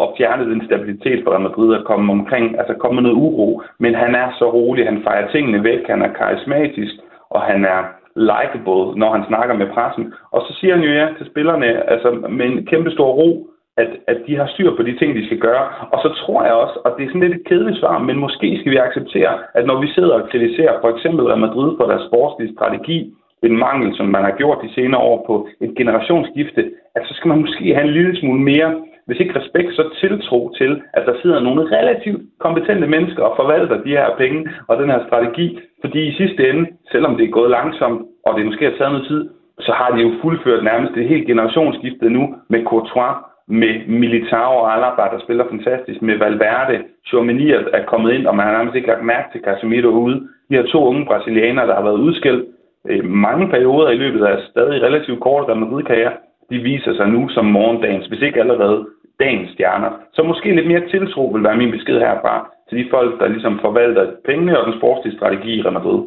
[0.03, 3.63] at fjerne den stabilitet for Madrid at komme omkring, altså komme med noget uro.
[3.79, 6.95] Men han er så rolig, han fejrer tingene væk, han er karismatisk,
[7.31, 7.81] og han er
[8.17, 10.13] likable, når han snakker med pressen.
[10.31, 13.91] Og så siger han jo ja til spillerne, altså med en kæmpe stor ro, at,
[14.07, 15.65] at de har styr på de ting, de skal gøre.
[15.93, 18.59] Og så tror jeg også, og det er sådan lidt et kedeligt svar, men måske
[18.59, 22.07] skal vi acceptere, at når vi sidder og kritiserer for eksempel Real Madrid for deres
[22.09, 22.99] sportslige strategi,
[23.43, 26.63] en mangel, som man har gjort de senere år på et generationsskifte,
[26.97, 28.71] at så skal man måske have en lille smule mere,
[29.07, 33.83] hvis ikke respekt, så tiltro til, at der sidder nogle relativt kompetente mennesker og forvalter
[33.83, 35.59] de her penge og den her strategi.
[35.81, 39.07] Fordi i sidste ende, selvom det er gået langsomt, og det måske har taget noget
[39.07, 39.29] tid,
[39.61, 43.17] så har de jo fuldført nærmest det helt generationsskifte nu med Courtois
[43.49, 48.47] med Militao og Alaba, der spiller fantastisk, med Valverde, Chouameni er kommet ind, og man
[48.47, 50.17] har nærmest ikke lagt mærke til Casemiro ude.
[50.49, 52.45] De her to unge brasilianere, der har været udskilt
[52.89, 56.13] øh, mange perioder i løbet af stadig relativt korte Real Madrid-karriere,
[56.51, 58.87] de viser sig nu som morgendagens, hvis ikke allerede
[59.21, 59.91] dagens stjerner.
[60.13, 63.59] Så måske lidt mere tiltro vil være min besked herfra til de folk, der ligesom
[63.61, 66.03] forvalter pengene og den sportslige strategi i Real Madrid.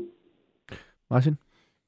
[1.12, 1.38] Martin?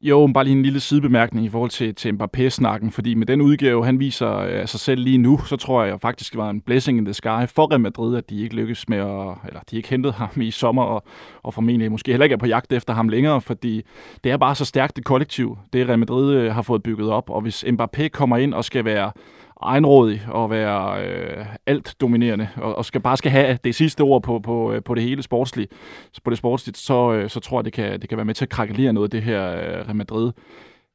[0.04, 3.86] Jo, bare lige en lille sidebemærkning i forhold til, til Mbappé-snakken, fordi med den udgave,
[3.86, 6.98] han viser øh, sig selv lige nu, så tror jeg faktisk, det var en blessing
[6.98, 9.90] in the sky for Real Madrid, at de ikke lykkedes med at, eller de ikke
[9.90, 11.04] hentede ham i sommer, og,
[11.44, 13.82] og formentlig måske heller ikke er på jagt efter ham længere, fordi
[14.24, 17.30] det er bare så stærkt et kollektiv, det Real Madrid øh, har fået bygget op,
[17.30, 19.12] og hvis Mbappé kommer ind og skal være
[19.62, 24.24] egenrådig og være øh, alt dominerende og, og skal bare skal have det sidste ord
[24.24, 25.68] på, på, øh, på det hele sportslige,
[26.24, 28.46] på det sportslige, så, øh, så tror jeg, det kan, det kan være med til
[28.46, 30.32] at krakelere noget af det her øh, Real Madrid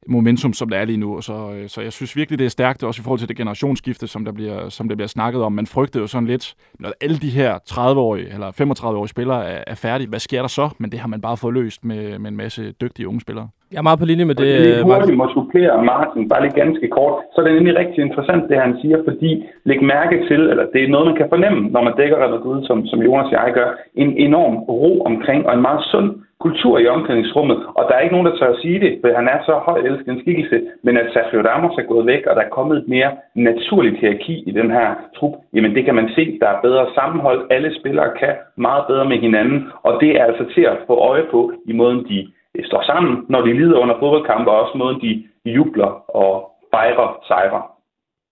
[0.07, 1.15] momentum, som der er lige nu.
[1.15, 3.37] Og så, øh, så jeg synes virkelig, det er stærkt, også i forhold til det
[3.37, 5.51] generationsskifte, som der bliver, som der bliver snakket om.
[5.51, 9.75] Man frygtede jo sådan lidt, når alle de her 30-årige eller 35-årige spillere er, er
[9.75, 10.69] færdige, hvad sker der så?
[10.77, 13.49] Men det har man bare fået løst med, med en masse dygtige unge spillere.
[13.71, 16.87] Jeg er meget på linje med det, det hurtigt må supplere Martin, bare lige ganske
[16.97, 19.31] kort, så er det nemlig rigtig interessant, det han siger, fordi
[19.69, 22.77] læg mærke til, eller det er noget, man kan fornemme, når man dækker Madrid, som,
[22.87, 26.87] som Jonas og jeg gør, en enorm ro omkring, og en meget sund kultur i
[26.87, 29.53] omklædningsrummet, og der er ikke nogen, der tør at sige det, for han er så
[29.67, 32.77] højt elsket en skikkelse, men at Sergio Ramos er gået væk, og der er kommet
[32.77, 36.61] et mere naturligt hierarki i den her trup, jamen det kan man se, der er
[36.61, 40.77] bedre sammenhold, alle spillere kan meget bedre med hinanden, og det er altså til at
[40.87, 42.27] få øje på i måden, de
[42.65, 47.63] står sammen, når de lider under fodboldkampe, og også måden, de jubler og fejrer sejre.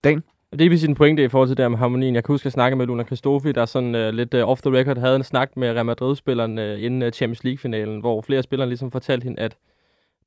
[0.04, 0.24] Dan?
[0.60, 2.16] Det er sin pointe i forhold til det med harmonien.
[2.16, 4.62] Jeg kan huske, at jeg snakkede med Luna Kristofi, der sådan uh, lidt uh, off
[4.62, 8.44] the record havde en snak med Real Madrid-spilleren uh, inden uh, Champions League-finalen, hvor flere
[8.44, 9.58] spillere ligesom fortalte hende, at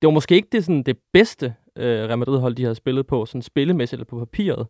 [0.02, 3.26] det var måske ikke det, sådan, det bedste uh, Real Madrid-hold, de havde spillet på,
[3.26, 4.66] sådan spillemæssigt eller på papiret,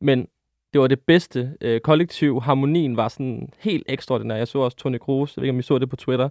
[0.00, 0.28] men
[0.72, 1.50] det var det bedste.
[1.64, 4.36] Uh, kollektiv harmonien var sådan helt ekstraordinær.
[4.36, 6.28] Jeg så også Toni Kroos, jeg ved ikke, om I så det på Twitter,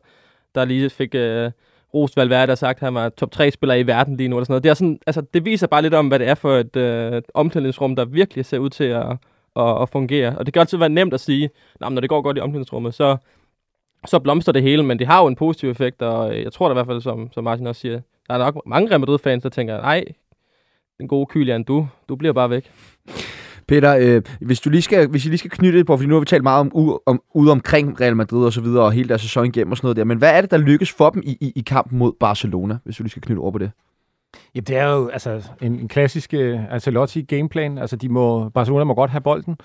[0.56, 1.52] der lige fik uh,
[1.96, 4.36] Rost Valverde har sagt, at han var top 3 spiller i verden lige nu.
[4.36, 4.64] Eller sådan noget.
[4.64, 7.22] Det, er sådan, altså, det viser bare lidt om, hvad det er for et øh,
[7.34, 9.06] omklædningsrum, der virkelig ser ud til at,
[9.56, 10.38] at, at fungere.
[10.38, 11.50] Og det kan altid være nemt at sige,
[11.82, 13.18] at når det går godt i omklædningsrummet, så,
[14.06, 16.68] så blomster det hele, men det har jo en positiv effekt, og øh, jeg tror
[16.68, 19.44] da i hvert fald, som, som Martin også siger, der er nok mange Real Madrid-fans,
[19.44, 20.06] der tænker, nej,
[20.98, 22.72] den gode Kylian, du, du bliver bare væk.
[23.68, 26.16] Peter, øh, hvis, du lige skal, hvis I lige skal knytte det på, fordi nu
[26.16, 28.92] har vi talt meget om, u, om ude omkring Real Madrid og så videre, og
[28.92, 31.10] hele deres sæson igennem og sådan noget der, men hvad er det, der lykkes for
[31.10, 33.72] dem i, i, i kampen mod Barcelona, hvis du lige skal knytte over på det?
[34.56, 37.78] Ja, det er jo altså, en, en klassisk uh, Ancelotti gameplan.
[37.78, 39.56] Altså, de må, Barcelona må godt have bolden,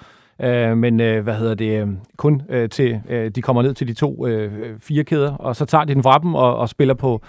[0.42, 3.88] øh, men øh, hvad hedder det, øh, kun øh, til øh, de kommer ned til
[3.88, 6.94] de to øh, fire kæder, og så tager de den fra dem og, og spiller
[6.94, 7.22] på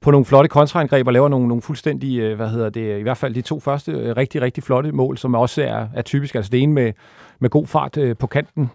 [0.00, 3.16] på nogle flotte kontraangreb og laver nogle, nogle fuldstændig, øh, hvad hedder det, i hvert
[3.16, 6.34] fald de to første øh, rigtig, rigtig flotte mål, som også er, er typisk.
[6.34, 6.92] Altså det ene med,
[7.38, 8.70] med god fart øh, på kanten,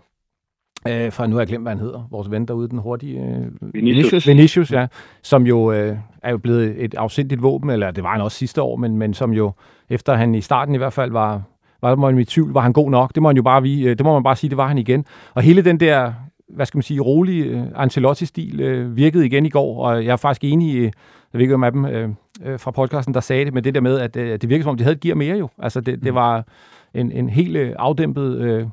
[0.88, 2.08] Øh, for nu har jeg glemt, hvad han hedder.
[2.12, 3.20] Vores ven derude, den hurtige...
[3.20, 4.28] Øh, Vinicius.
[4.28, 4.88] Vinicius, ja.
[5.24, 8.62] Som jo øh, er jo blevet et afsindigt våben, eller det var han også sidste
[8.62, 9.52] år, men, men som jo,
[9.90, 11.42] efter han i starten i hvert fald var,
[11.82, 13.16] var man i tvivl, var han god nok.
[13.16, 15.06] Det må, man jo bare, det må man bare sige, det var han igen.
[15.34, 16.14] Og hele den der
[16.56, 20.16] hvad skal man sige, rolig uh, Ancelotti-stil uh, virkede igen i går, og jeg er
[20.16, 20.92] faktisk enig i, jeg
[21.34, 23.82] ved ikke, hvem af dem uh, uh, fra podcasten, der sagde det, men det der
[23.82, 25.50] med, at uh, det virkede som om, de havde et gear mere jo.
[25.58, 26.16] Altså, det, det mm.
[26.16, 26.46] var
[26.94, 28.70] en, en helt uh, afdæmpet, uh,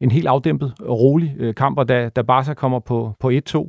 [0.00, 3.68] en helt afdæmpet og rolig uh, kamp, og da, da Barca kommer på, på 1-2,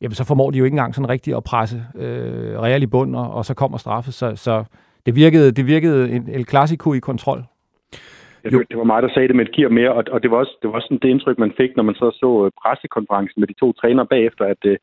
[0.00, 2.02] jamen så formår de jo ikke engang sådan rigtigt at presse uh,
[2.62, 4.64] Real i bund, og, og så kommer straffe, så, så
[5.06, 7.44] det virkede, det virkede en El Clasico i kontrol.
[8.52, 8.58] Jo.
[8.70, 10.72] Det var mig, der sagde det med et mere, og, og det var også, det
[10.72, 13.72] var sådan det indtryk, man fik, når man så så øh, pressekonferencen med de to
[13.72, 14.76] trænere bagefter, at uh,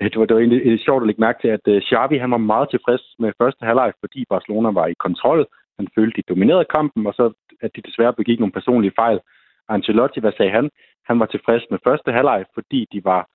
[0.00, 2.30] det var, det var egentlig det sjovt at lægge mærke til, at uh, Xavi han
[2.30, 5.46] var meget tilfreds med første halvleg, fordi Barcelona var i kontrol.
[5.78, 9.18] Han følte, de dominerede kampen, og så at de desværre begik nogle personlige fejl.
[9.68, 10.70] Ancelotti, hvad sagde han?
[11.08, 13.28] Han var tilfreds med første halvleg, fordi de var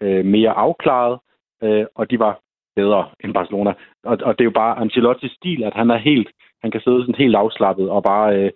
[0.00, 1.18] øh, mere afklaret,
[1.62, 2.40] øh, og de var
[2.76, 3.72] bedre end Barcelona.
[4.04, 6.28] Og, og det er jo bare Ancelottis stil, at han er helt,
[6.62, 8.50] han kan sidde sådan helt afslappet og bare øh,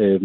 [0.00, 0.20] øh,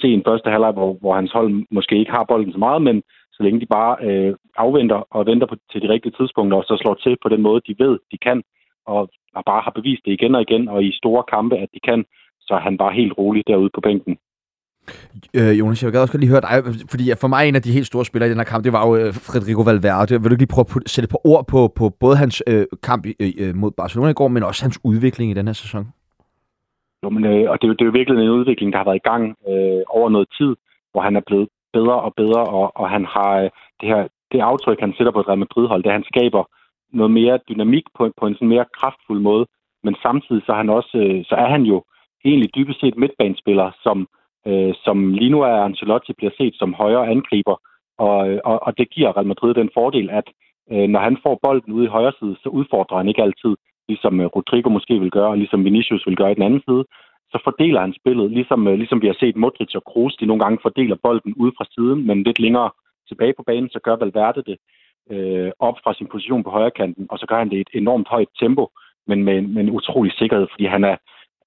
[0.00, 3.02] se en første halvleg, hvor, hvor hans hold måske ikke har bolden så meget, men
[3.32, 6.74] så længe de bare øh, afventer og venter på, til de rigtige tidspunkter, og så
[6.80, 8.42] slår til på den måde, de ved, de kan,
[8.86, 9.00] og,
[9.36, 12.04] og bare har bevist det igen og igen, og i store kampe, at de kan,
[12.40, 14.16] så er han bare helt rolig derude på bænken.
[15.34, 16.50] Øh, Jonas, jeg vil også godt lige høre dig,
[16.90, 18.86] fordi for mig en af de helt store spillere i den her kamp, det var
[18.88, 20.14] jo Frederico Federico Valverde.
[20.20, 23.06] Vil du ikke lige prøve at sætte på ord på, på både hans øh, kamp
[23.20, 25.86] øh, mod Barcelona i går, men også hans udvikling i den her sæson?
[27.02, 28.84] Jo, men, øh, og det, er jo, det er jo virkelig en udvikling, der har
[28.84, 30.56] været i gang øh, over noget tid,
[30.92, 34.40] hvor han er blevet bedre og bedre, og, og han har øh, det her det
[34.40, 36.42] aftryk, han sætter på et Real Madrid-hold, det han skaber
[36.92, 39.46] noget mere dynamik på, på en sådan mere kraftfuld måde,
[39.84, 41.84] men samtidig så er han også, øh, så er han jo
[42.24, 44.08] egentlig dybest set midtbanespiller, som,
[44.46, 47.56] øh, som lige nu er Ancelotti bliver set som højre angriber,
[47.98, 50.28] og, øh, og, og det giver Real Madrid den fordel, at
[50.72, 53.56] øh, når han får bolden ude i højre side, så udfordrer han ikke altid
[53.88, 56.84] ligesom øh, Rodrigo måske vil gøre, og ligesom Vinicius vil gøre i den anden side,
[57.32, 60.42] så fordeler han spillet, ligesom, øh, ligesom vi har set Modric og Kroos, de nogle
[60.44, 62.70] gange fordeler bolden ud fra siden, men lidt længere
[63.08, 64.56] tilbage på banen, så gør Valverde det
[65.10, 67.68] øh, op fra sin position på højre kanten, og så gør han det i et
[67.72, 68.68] enormt højt tempo,
[69.06, 70.96] men med, med en utrolig sikkerhed, fordi han er,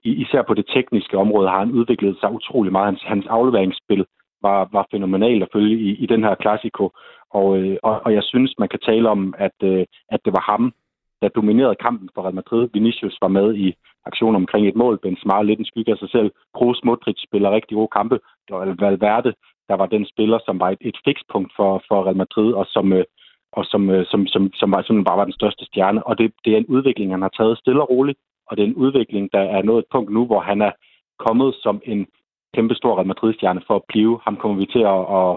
[0.03, 2.85] især på det tekniske område, har han udviklet sig utrolig meget.
[2.85, 4.05] Hans, hans afleveringsspil
[4.41, 6.91] var, var fænomenalt at følge i, i den her klassiko,
[7.29, 10.51] og, øh, og, og jeg synes, man kan tale om, at, øh, at det var
[10.51, 10.73] ham,
[11.21, 12.69] der dominerede kampen for Real Madrid.
[12.73, 13.73] Vinicius var med i
[14.05, 14.99] aktion omkring et mål.
[15.01, 16.31] Benzema lidt en skygge af sig selv.
[16.55, 18.19] Kroos Modric spiller rigtig gode kampe.
[18.47, 19.33] Det var Valverde,
[19.69, 22.93] der var den spiller, som var et, et fikspunkt for, for Real Madrid, og som,
[22.93, 23.03] øh,
[23.51, 26.07] og som, øh, som, som, som var, som bare var den største stjerne.
[26.07, 28.67] Og det, det er en udvikling, han har taget stille og roligt, og det er
[28.67, 30.71] en udvikling, der er nået et punkt nu, hvor han er
[31.19, 32.07] kommet som en
[32.55, 34.19] kæmpe stor Real Madrid-stjerne for at blive.
[34.23, 35.31] Ham kommer vi til at, at,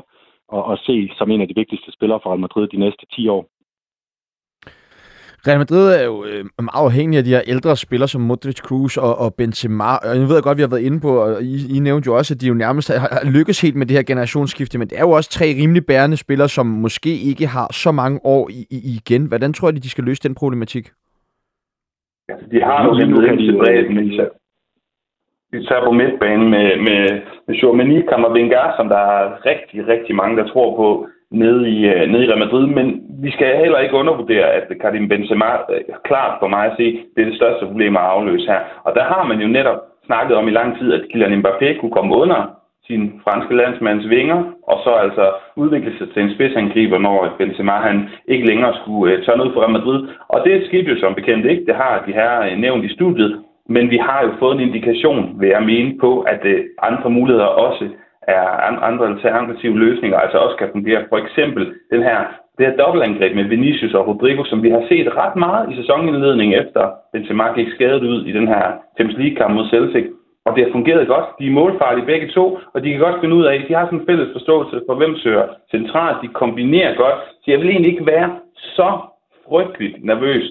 [0.56, 3.28] at, at se som en af de vigtigste spillere for Real Madrid de næste 10
[3.28, 3.42] år.
[5.46, 8.96] Real Madrid er jo øh, meget afhængig af de her ældre spillere som Modric, Cruz
[8.96, 9.90] og, og Benzema.
[10.06, 12.34] Og jeg ved godt, vi har været inde på, og I, I nævnte jo også,
[12.34, 15.04] at de jo nærmest har, har lykkes helt med det her generationsskifte, men det er
[15.08, 18.78] jo også tre rimelig bærende spillere, som måske ikke har så mange år i, i,
[18.98, 19.22] igen.
[19.26, 20.84] Hvordan tror I, de skal løse den problematik?
[22.28, 24.28] Altså, de har jo hentet ind til bredden, især,
[25.60, 27.02] især på midtbanen med, med,
[27.46, 30.88] med Chouameni, Kammervinga, som der er rigtig, rigtig mange, der tror på
[31.42, 32.86] nede i, øh, nede i Real Madrid, men
[33.24, 37.20] vi skal heller ikke undervurdere, at Karim Benzema øh, klart for mig at se, det
[37.22, 38.60] er det største problem at afløse her.
[38.84, 41.96] Og der har man jo netop snakket om i lang tid, at Kylian Mbappé kunne
[41.98, 42.40] komme under
[42.86, 44.38] sin franske landsmands vinger,
[44.70, 49.24] og så altså udvikle sig til en spidsangriber, når Benzema han ikke længere skulle øh,
[49.24, 50.08] tørne ud for Real Madrid.
[50.28, 51.66] Og det skete jo som bekendt ikke.
[51.66, 53.40] Det har de her øh, nævnt i studiet.
[53.68, 57.46] Men vi har jo fået en indikation, vil jeg mene, på, at øh, andre muligheder
[57.46, 57.84] også
[58.28, 58.44] er
[58.88, 61.04] andre alternative løsninger, altså også kan fungere.
[61.08, 62.18] For eksempel den her,
[62.58, 66.60] det her dobbeltangreb med Vinicius og Rodrigo, som vi har set ret meget i sæsonindledningen
[66.62, 68.64] efter Benzema gik skadet ud i den her
[68.96, 70.04] Champions League-kamp mod Celtic.
[70.46, 71.24] Og det har fungeret godt.
[71.38, 74.00] De er målfarlige begge to, og de kan godt finde ud af, de har sådan
[74.00, 76.22] en fælles forståelse for, hvem søger centralt.
[76.22, 77.18] De kombinerer godt.
[77.42, 78.88] Så jeg vil egentlig ikke være så
[79.48, 80.44] frygteligt nervøs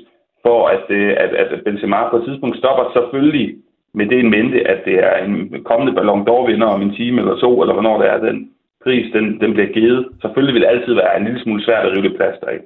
[0.46, 2.92] for, at, øh, at, at Benzema på et tidspunkt stopper.
[2.94, 3.56] Selvfølgelig
[3.94, 7.36] med det en mente, at det er en kommende Ballon d'Or-vinder om en time eller
[7.36, 8.50] to, eller hvornår det er, den
[8.84, 10.10] pris den, den bliver givet.
[10.22, 12.60] Selvfølgelig vil det altid være en lille smule svært at rive det plads af.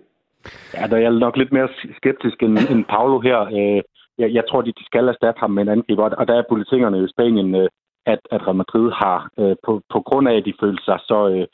[0.74, 3.40] Ja, der er jeg nok lidt mere skeptisk end, end Paolo her.
[3.60, 3.82] Øh,
[4.22, 7.04] jeg, jeg tror, de, de skal erstatte ham med en angriber, og der er politikerne
[7.04, 7.70] i Spanien, øh,
[8.06, 11.48] at, at Real Madrid har, øh, på, på grund af, at de føler sig så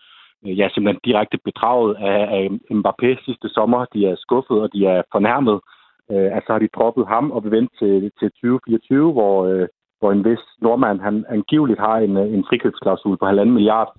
[0.45, 2.45] ja, simpelthen direkte bedraget af, af
[2.77, 3.86] Mbappé sidste sommer.
[3.93, 5.62] De er skuffet, og de er fornærmet øh,
[6.11, 9.67] Øh, altså har de droppet ham og vil vente til, til 2024, hvor, øh,
[9.99, 13.97] hvor en vis nordmand han angiveligt har en, øh, en frikøbsklausul på halvanden milliard.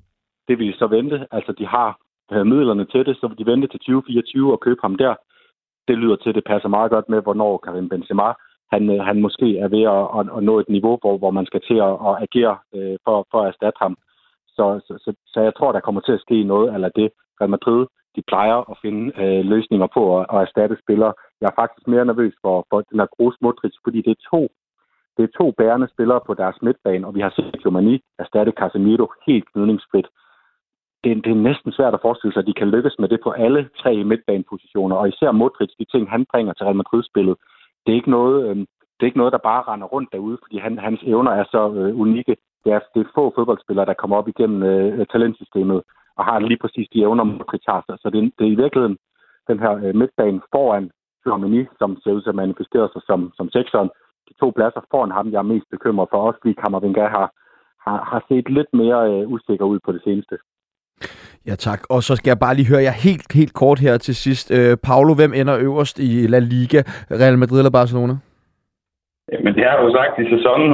[0.49, 1.27] Det vil de så vente.
[1.31, 1.99] Altså, de har
[2.33, 5.15] øh, midlerne til det, så vil de vente til 2024 og købe ham der.
[5.89, 8.33] Det lyder til, at det passer meget godt med, hvornår Karim Benzema
[8.75, 11.47] han, øh, han måske er ved at, at, at nå et niveau, hvor, hvor man
[11.47, 13.95] skal til at, at agere øh, for, for at erstatte ham.
[14.57, 17.09] Så, så, så, så jeg tror, der kommer til at ske noget eller det.
[17.41, 17.87] Real Madrid
[18.17, 21.13] de plejer at finde øh, løsninger på at, at erstatte spillere.
[21.41, 24.49] Jeg er faktisk mere nervøs for, for den her Kroos Modric, fordi det er to
[25.17, 29.07] det er to bærende spillere på deres midtbane, og vi har set Jomani erstatte Casemiro
[29.27, 30.07] helt gnidningsfrit.
[31.05, 33.31] Det, det er næsten svært at forestille sig, at de kan lykkes med det på
[33.31, 37.37] alle tre midtbanepositioner, og især Modric, de ting, han bringer til Real Madrid-spillet,
[37.87, 38.57] det er ikke noget, øh,
[38.97, 41.73] det er ikke noget, der bare render rundt derude, fordi han, hans evner er så
[41.75, 42.37] øh, unikke.
[42.65, 45.83] Det er, det er få fodboldspillere, der kommer op igennem øh, talentsystemet,
[46.19, 47.85] og har lige præcis de evner, Modric har.
[48.03, 48.97] Så det, det er i virkeligheden
[49.51, 50.91] den her øh, midtbane foran
[51.23, 53.91] Flamini, som ser ud til at manifestere sig som, som sekseren.
[54.29, 57.29] De to pladser foran ham, jeg er mest bekymret for, også fordi Kammervenga har,
[57.87, 60.37] har, har set lidt mere øh, usikker ud på det seneste.
[61.49, 61.81] Ja, tak.
[61.91, 64.47] Og så skal jeg bare lige høre jer helt, helt kort her til sidst.
[64.59, 66.81] Øh, Paulo, hvem ender øverst i La Liga?
[67.23, 68.15] Real Madrid eller Barcelona?
[69.33, 70.71] Jamen, det har jeg jo sagt i sæsonen,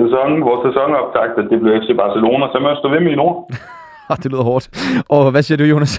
[0.00, 3.20] sæsonen vores sæsonoptakt, at det blev FC Barcelona, så må jeg stå ved mig i
[3.22, 3.36] nord.
[4.22, 4.66] det lyder hårdt.
[5.08, 5.92] Og hvad siger du, Jonas?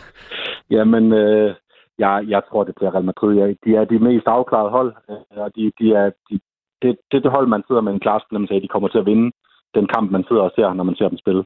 [0.69, 1.55] Jamen, øh,
[1.99, 3.35] jeg, jeg tror, det bliver Real Madrid.
[3.35, 6.39] Ja, de er de mest afklarede hold, øh, og de, de er, de,
[6.81, 9.05] det, det, det hold, man sidder med en klar fornemmelse af, de kommer til at
[9.05, 9.31] vinde
[9.75, 11.43] den kamp, man sidder og ser, når man ser dem spille.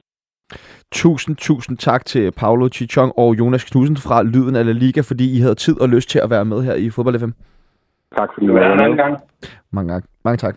[0.92, 5.38] Tusind, tusind tak til Paolo Chichong og Jonas Knudsen fra Lyden af La Liga, fordi
[5.38, 7.32] I havde tid og lyst til at være med her i Fodbold FM.
[8.18, 8.98] Tak fordi du var med.
[8.98, 9.18] Gang.
[9.72, 10.06] Mange, gang.
[10.24, 10.56] Mange tak.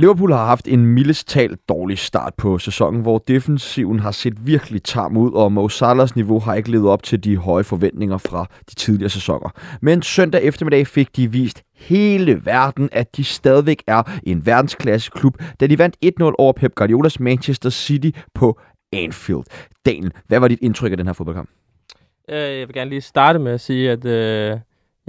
[0.00, 4.82] Liverpool har haft en mildest talt dårlig start på sæsonen, hvor defensiven har set virkelig
[4.82, 8.46] tam ud, og Mo Salahs niveau har ikke levet op til de høje forventninger fra
[8.70, 9.50] de tidligere sæsoner.
[9.82, 15.42] Men søndag eftermiddag fik de vist hele verden, at de stadigvæk er en verdensklasse klub,
[15.60, 18.60] da de vandt 1-0 over Pep Guardiolas Manchester City på
[18.92, 19.44] Anfield.
[19.86, 21.48] Daniel, hvad var dit indtryk af den her fodboldkamp?
[22.28, 24.58] Øh, jeg vil gerne lige starte med at sige, at øh,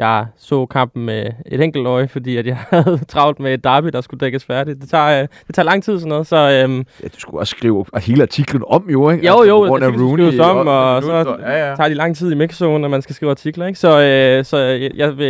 [0.06, 3.88] jeg så kampen med et enkelt øje, fordi at jeg havde travlt med et derby,
[3.88, 4.82] der skulle dækkes færdigt.
[4.82, 6.36] Det tager, øh, det tager lang tid sådan noget, så...
[6.36, 9.28] Øhm, Ja, du skulle også skrive hele artiklen om, jo, ikke?
[9.28, 11.76] jo, jo, grund af artiklen skal Rooney skrives om, og så ja, ja.
[11.76, 13.80] tager de lang tid i mixzone, når man skal skrive artikler, ikke?
[13.80, 15.28] Så, øh, så jeg, jeg vil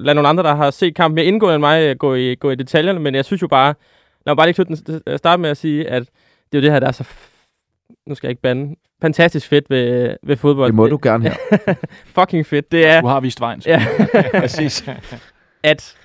[0.00, 2.50] lade nogle andre, der har set kampen mere indgående end mig, øh, gå i, gå
[2.50, 3.74] i detaljerne, men jeg synes jo bare,
[4.26, 6.02] lad mig bare lige starte med at sige, at
[6.52, 7.04] det er jo det her, der er så,
[8.08, 10.66] nu skal jeg ikke bande, fantastisk fedt ved, ved fodbold.
[10.68, 11.34] Det må du gerne her.
[12.20, 12.72] Fucking fedt.
[12.72, 13.62] Det er, Du har vist vejen.
[13.66, 13.86] ja,
[14.40, 14.88] præcis.
[15.62, 15.96] at,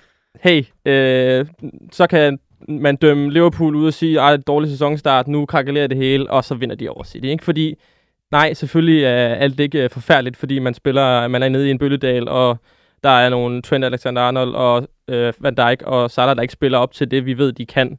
[0.41, 1.45] hey, øh,
[1.91, 5.45] så kan man dømme Liverpool ud og sige, at det er en dårlig sæsonstart, nu
[5.45, 7.25] krakelerer det hele, og så vinder de over City.
[7.25, 7.43] Ikke?
[7.43, 7.75] Fordi,
[8.31, 12.29] nej, selvfølgelig er alt ikke forfærdeligt, fordi man spiller, man er nede i en bølledal,
[12.29, 12.57] og
[13.03, 16.91] der er nogle Trent Alexander-Arnold og øh, Van Dijk og Salah, der ikke spiller op
[16.91, 17.97] til det, vi ved, de kan.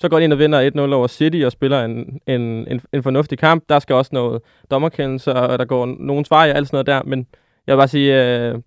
[0.00, 3.02] Så går de ind og vinder 1-0 over City og spiller en, en, en, en
[3.02, 3.64] fornuftig kamp.
[3.68, 7.02] Der skal også noget dommerkendelse, og der går nogen svar og alt sådan noget der,
[7.02, 7.26] men
[7.66, 8.58] jeg vil bare sige, øh,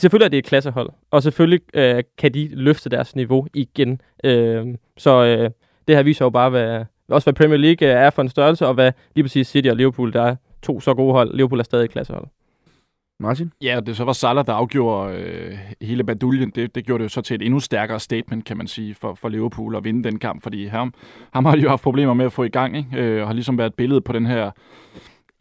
[0.00, 4.00] selvfølgelig er det et klassehold, og selvfølgelig øh, kan de løfte deres niveau igen.
[4.24, 5.50] Øh, så øh,
[5.88, 8.66] det her viser jo bare, hvad, også hvad Premier League øh, er for en størrelse,
[8.66, 11.34] og hvad lige præcis City og Liverpool, der er to så gode hold.
[11.34, 12.26] Liverpool er stadig et klassehold.
[13.20, 13.52] Martin?
[13.62, 16.50] Ja, og det så var Salah, der afgjorde øh, hele baduljen.
[16.50, 19.14] Det, det gjorde det jo så til et endnu stærkere statement, kan man sige, for,
[19.14, 20.94] for Liverpool at vinde den kamp, fordi ham,
[21.32, 22.88] ham har de jo haft problemer med at få i gang, ikke?
[22.96, 24.50] Øh, og har ligesom været et billede på den her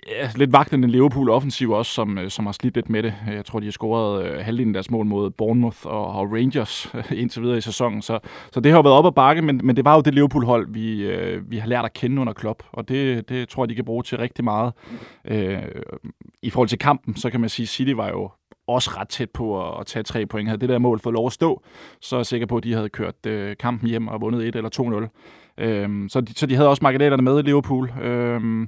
[0.08, 3.14] ja, lidt vagtende Liverpool-offensiv også, som, øh, som har slidt lidt med det.
[3.28, 6.92] Jeg tror, de har scoret øh, halvdelen af deres mål mod Bournemouth og, og Rangers
[6.96, 8.02] øh, indtil videre i sæsonen.
[8.02, 8.20] Så,
[8.52, 10.68] så det har jo været op ad bakke, men, men det var jo det Liverpool-hold,
[10.70, 13.76] vi, øh, vi har lært at kende under Klopp, og det, det tror jeg, de
[13.76, 14.74] kan bruge til rigtig meget.
[15.26, 15.62] Øh,
[16.42, 18.30] I forhold til kampen, så kan man sige, at City var jo
[18.68, 20.50] også ret tæt på at, at tage tre point.
[20.50, 21.64] Havde det der mål fået lov at stå,
[22.02, 24.56] så er jeg sikker på, at de havde kørt øh, kampen hjem og vundet 1
[24.56, 25.47] eller 2-0.
[25.60, 27.92] Øhm, så, de, så de havde også marginalerne med i Liverpool.
[28.04, 28.68] Øhm,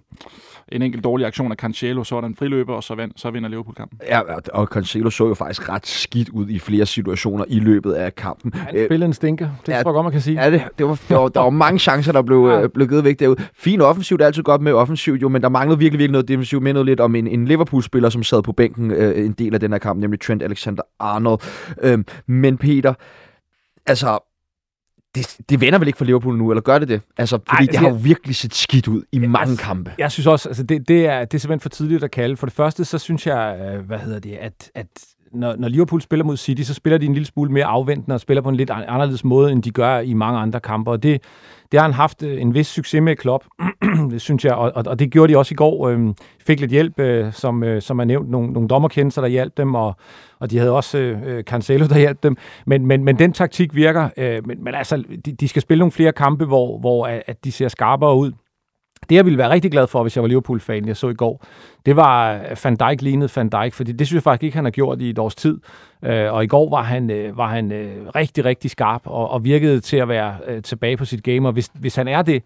[0.71, 3.31] en enkelt dårlig aktion af Cancelo, så var der en friløber, og så, vand, så
[3.31, 3.99] vinder Liverpool kampen.
[4.07, 4.21] Ja,
[4.53, 8.53] og- Cancelo så jo faktisk ret skidt ud i flere situationer i løbet af kampen.
[8.53, 9.49] Han Øh, spillede en stinker.
[9.65, 10.43] Det ja, tror jeg godt, man kan sige.
[10.43, 12.61] Ja, det, det var, der, var, der var mange chancer, der blev, Ja.
[12.61, 13.37] øh, blev givet væk derude.
[13.53, 16.27] Fin offensivt, det er altid godt med offensivt, jo, men der manglede virkelig, virkelig noget
[16.27, 16.63] defensivt.
[16.63, 19.71] Mindede lidt om en, en Liverpool-spiller, som sad på bænken øh, en del af den
[19.71, 21.39] her kamp, nemlig Trent Alexander-Arnold.
[21.83, 22.93] Øhm, men Peter,
[23.87, 24.19] altså,
[25.15, 27.01] det, det vender vel ikke for Liverpool nu, eller gør det det?
[27.17, 29.93] Altså, fordi Ej, det altså, har jo virkelig set skidt ud i mange altså, kampe.
[29.97, 32.37] Jeg synes også, altså det, det, er, det er simpelthen for tidligt at kalde.
[32.37, 34.87] For det første, så synes jeg, øh, hvad hedder det, at, at
[35.31, 38.19] når, når Liverpool spiller mod City, så spiller de en lille smule mere afventende og
[38.19, 40.91] spiller på en lidt anderledes måde, end de gør i mange andre kampe.
[40.91, 41.21] Og det,
[41.71, 43.45] det har han haft øh, en vis succes med Klopp,
[44.11, 44.53] det synes jeg.
[44.53, 45.89] Og, og, og det gjorde de også i går.
[45.89, 46.13] Øh,
[46.45, 49.75] fik lidt hjælp, øh, som, øh, som er nævnt, nogle, nogle dommerkendelser, der hjalp dem,
[49.75, 49.95] og,
[50.39, 52.37] og de havde også øh, øh, Cancelo, der hjalp dem.
[52.65, 54.09] Men, men, men den taktik virker.
[54.17, 57.51] Øh, men, men altså, de, de skal spille nogle flere kampe, hvor, hvor at de
[57.51, 58.31] ser skarpere ud.
[59.09, 61.45] Det, jeg ville være rigtig glad for, hvis jeg var Liverpool-fan, jeg så i går,
[61.85, 64.71] det var Van Dijk lignede Van Dijk, fordi det synes jeg faktisk ikke, han har
[64.71, 65.59] gjort i et års tid.
[66.03, 69.43] Øh, og i går var han, øh, var han øh, rigtig, rigtig skarp og, og
[69.43, 71.47] virkede til at være tilbage på sit game.
[71.47, 72.43] Og hvis, hvis han er det,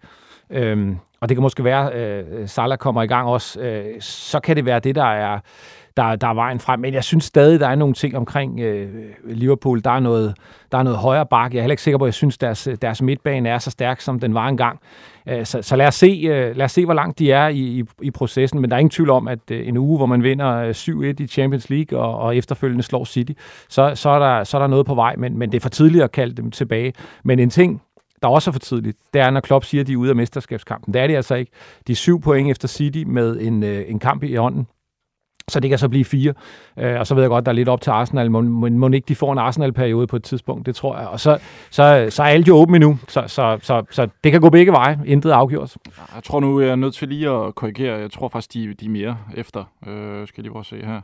[0.50, 4.56] øh, og det kan måske være, øh, Salah kommer i gang også, øh, så kan
[4.56, 5.38] det være det, der er,
[5.96, 6.80] der, der er vejen frem.
[6.80, 8.88] Men jeg synes stadig, der er nogle ting omkring øh,
[9.24, 9.80] Liverpool.
[9.84, 10.34] Der er noget,
[10.72, 11.56] der er noget højere bakke.
[11.56, 14.00] Jeg er heller ikke sikker på, at jeg synes, deres, deres midtbane er så stærk,
[14.00, 14.80] som den var engang.
[15.28, 17.58] Øh, Så, så lad, os se, øh, lad os se, hvor langt de er i,
[17.58, 18.60] i, i processen.
[18.60, 21.22] Men der er ingen tvivl om, at øh, en uge, hvor man vinder øh, 7-1
[21.22, 23.32] i Champions League og, og efterfølgende slår City,
[23.68, 25.14] så, så, er der, så er der noget på vej.
[25.18, 26.92] Men, men det er for tidligt at kalde dem tilbage.
[27.24, 27.82] Men en ting,
[28.22, 30.16] der også er for tidligt, det er, når Klopp siger, at de er ude af
[30.16, 30.94] mesterskabskampen.
[30.94, 31.52] Det er det altså ikke.
[31.86, 34.66] De er syv point efter City med en, øh, en kamp i ånden.
[35.48, 36.34] Så det kan så blive fire.
[36.78, 38.88] Øh, og så ved jeg godt, der er lidt op til Arsenal, men må, må
[38.88, 41.08] ikke de får en Arsenal-periode på et tidspunkt, det tror jeg.
[41.08, 41.38] Og så,
[41.70, 44.72] så, så er alt jo åbent endnu, så, så, så, så det kan gå begge
[44.72, 45.00] veje.
[45.06, 45.76] Intet er afgjort.
[46.14, 47.98] Jeg tror nu, jeg er nødt til lige at korrigere.
[47.98, 49.64] Jeg tror faktisk, de, de er mere efter.
[49.86, 51.00] Øh, skal jeg lige prøve at se her.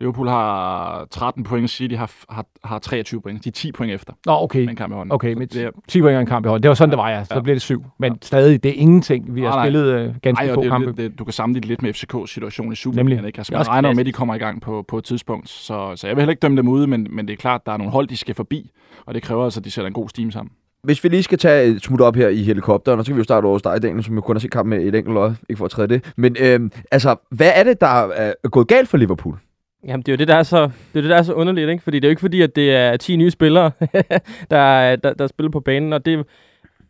[0.00, 3.44] Liverpool har 13 point, City har, har, har 23 point.
[3.44, 4.60] De er 10 point efter Nå, okay.
[4.60, 5.12] med en kamp i hånden.
[5.12, 6.62] Okay, med det er, 10 point og en kamp i hånden.
[6.62, 7.24] Det var sådan, det var, ja.
[7.24, 7.40] Så Ja.
[7.40, 7.84] bliver det syv.
[7.98, 9.34] Men stadig, det er ingenting.
[9.34, 9.66] Vi har Nej, nej.
[9.66, 10.86] spillet øh, ganske ej, og få det, kampe.
[10.86, 12.78] lidt- det, du kan sammenligne lidt med FCK's situation i Nemlig.
[12.78, 13.24] Superligaen.
[13.26, 13.38] Ikke?
[13.38, 15.48] Altså, Det man regner med, at de kommer i gang på, på et tidspunkt.
[15.48, 17.66] Så, så jeg vil heller ikke dømme dem ude, men, men det er klart, at
[17.66, 18.70] der er nogle hold, de skal forbi.
[19.06, 20.52] Og det kræver altså, at de sætter en god steam sammen.
[20.82, 23.20] Hvis vi lige skal tage et smut op her i helikopteren, og så kan vi
[23.20, 25.16] jo starte over hos dig, Daniel, som jo kun har set kampen med et enkelt
[25.16, 26.12] øje, ikke for at træde det.
[26.16, 29.38] Men øh, altså, hvad er det, der er gået galt for Liverpool?
[29.86, 31.70] Jamen, det er jo det, der er så, det er det, der er så underligt,
[31.70, 31.82] ikke?
[31.82, 33.70] Fordi det er jo ikke fordi, at det er 10 nye spillere,
[34.50, 35.92] der, der, der spiller på banen.
[35.92, 36.26] Og det,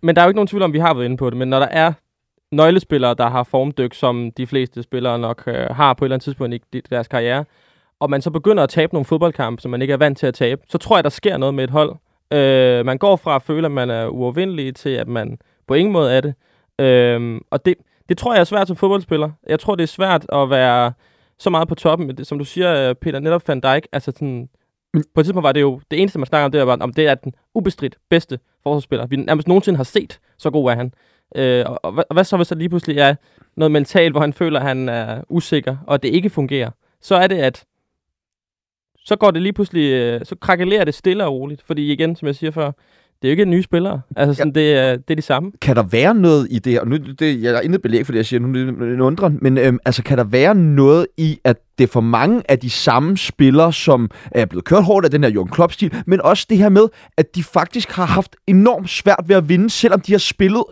[0.02, 1.38] men der er jo ikke nogen tvivl om, vi har været inde på det.
[1.38, 1.92] Men når der er
[2.52, 6.24] nøglespillere, der har formdyk, som de fleste spillere nok øh, har på et eller andet
[6.24, 7.44] tidspunkt i deres karriere,
[8.00, 10.34] og man så begynder at tabe nogle fodboldkampe, som man ikke er vant til at
[10.34, 11.96] tabe, så tror jeg, der sker noget med et hold.
[12.32, 15.92] Øh, man går fra at føle, at man er uovervindelig, til at man på ingen
[15.92, 16.34] måde er det.
[16.78, 17.74] Øh, og det,
[18.08, 19.30] det tror jeg er svært som fodboldspiller.
[19.46, 20.92] Jeg tror, det er svært at være
[21.38, 22.06] så meget på toppen.
[22.06, 24.48] Men det, som du siger, øh, Peter, netop Van Dijk, altså sådan,
[25.14, 27.06] på et tidspunkt var det jo, det eneste, man snakker om, det var, om det
[27.06, 30.20] er den ubestridt bedste forsvarsspiller, vi nærmest nogensinde har set.
[30.38, 30.92] Så god er han.
[31.36, 33.14] Øh, og, og, hvad, og hvad så, hvis der lige pludselig er
[33.56, 36.70] noget mentalt, hvor han føler, at han er usikker, og det ikke fungerer?
[37.00, 37.64] Så er det, at
[39.04, 41.62] så går det lige pludselig, øh, så krakelerer det stille og roligt.
[41.62, 42.72] Fordi igen, som jeg siger før,
[43.24, 44.00] det er jo ikke nye spillere.
[44.16, 44.60] Altså, sådan, ja.
[44.60, 45.52] det, er, det er de samme.
[45.60, 46.84] Kan der være noget i det her?
[46.84, 49.38] Nu, det, jeg er intet belæg for det, jeg siger nu, det er en undren,
[49.42, 52.70] men øhm, altså, kan der være noget i, at det er for mange af de
[52.70, 56.58] samme spillere, som er blevet kørt hårdt af den her Jürgen Klopp-stil, men også det
[56.58, 60.18] her med, at de faktisk har haft enormt svært ved at vinde, selvom de har
[60.18, 60.62] spillet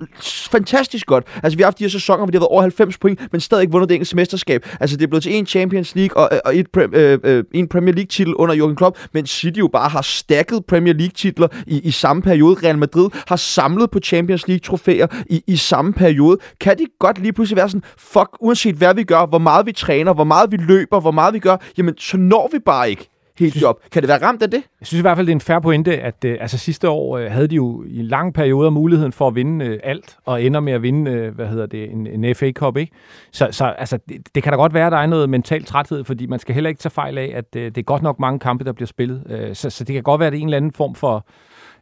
[0.51, 1.25] fantastisk godt.
[1.43, 3.41] Altså, vi har haft de her sæsoner, hvor de har været over 90 point, men
[3.41, 4.67] stadig ikke vundet det engelske mesterskab.
[4.81, 7.95] Altså, det er blevet til en Champions League og, og et, øh, øh, en Premier
[7.95, 12.23] League-titel under Jürgen Klopp, men City jo bare har stakket Premier League-titler i, i samme
[12.23, 12.57] periode.
[12.67, 16.39] Real Madrid har samlet på Champions League-trofæer i, i samme periode.
[16.61, 19.73] Kan de godt lige pludselig være sådan, fuck, uanset hvad vi gør, hvor meget vi
[19.73, 23.09] træner, hvor meget vi løber, hvor meget vi gør, jamen så når vi bare ikke
[23.39, 23.81] helt job.
[23.93, 24.63] Kan det være ramt af det?
[24.81, 27.19] Jeg synes i hvert fald, det er en færre pointe, at øh, altså, sidste år
[27.19, 30.61] øh, havde de jo i lang periode muligheden for at vinde øh, alt, og ender
[30.61, 32.93] med at vinde, øh, hvad hedder det, en, en FA Cup, ikke?
[33.33, 36.05] Så, så altså, det, det kan da godt være, at der er noget mental træthed,
[36.05, 38.39] fordi man skal heller ikke tage fejl af, at øh, det er godt nok mange
[38.39, 39.23] kampe, der bliver spillet.
[39.31, 41.27] Øh, så, så det kan godt være, at det er en eller anden form for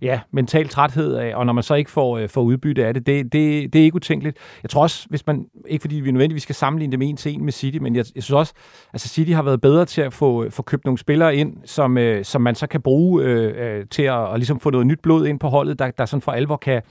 [0.03, 3.07] ja, mental træthed af, og når man så ikke får, øh, får udbytte af det,
[3.07, 4.37] det, det, det er ikke utænkeligt.
[4.63, 7.35] Jeg tror også, hvis man, ikke fordi vi nødvendigvis skal sammenligne det med en til
[7.35, 8.53] en med City, men jeg, jeg synes også,
[8.93, 11.99] altså City har været bedre til at få, øh, få købt nogle spillere ind, som,
[11.99, 15.01] øh, som man så kan bruge øh, øh til at og ligesom få noget nyt
[15.03, 16.83] blod ind på holdet, der, der sådan for alvor kan,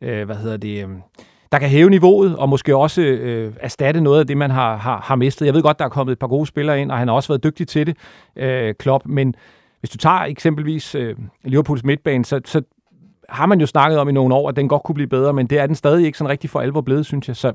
[0.00, 0.88] øh, hvad hedder det, øh,
[1.52, 5.00] der kan hæve niveauet, og måske også øh, erstatte noget af det, man har, har,
[5.00, 5.46] har mistet.
[5.46, 7.28] Jeg ved godt, der er kommet et par gode spillere ind, og han har også
[7.28, 7.96] været dygtig til det,
[8.36, 9.34] øh, Klopp, men
[9.80, 12.62] hvis du tager eksempelvis øh, Liverpools midtbane, så, så
[13.28, 15.46] har man jo snakket om i nogle år, at den godt kunne blive bedre, men
[15.46, 17.36] det er den stadig ikke sådan rigtig for alvor blevet, synes jeg.
[17.36, 17.52] Så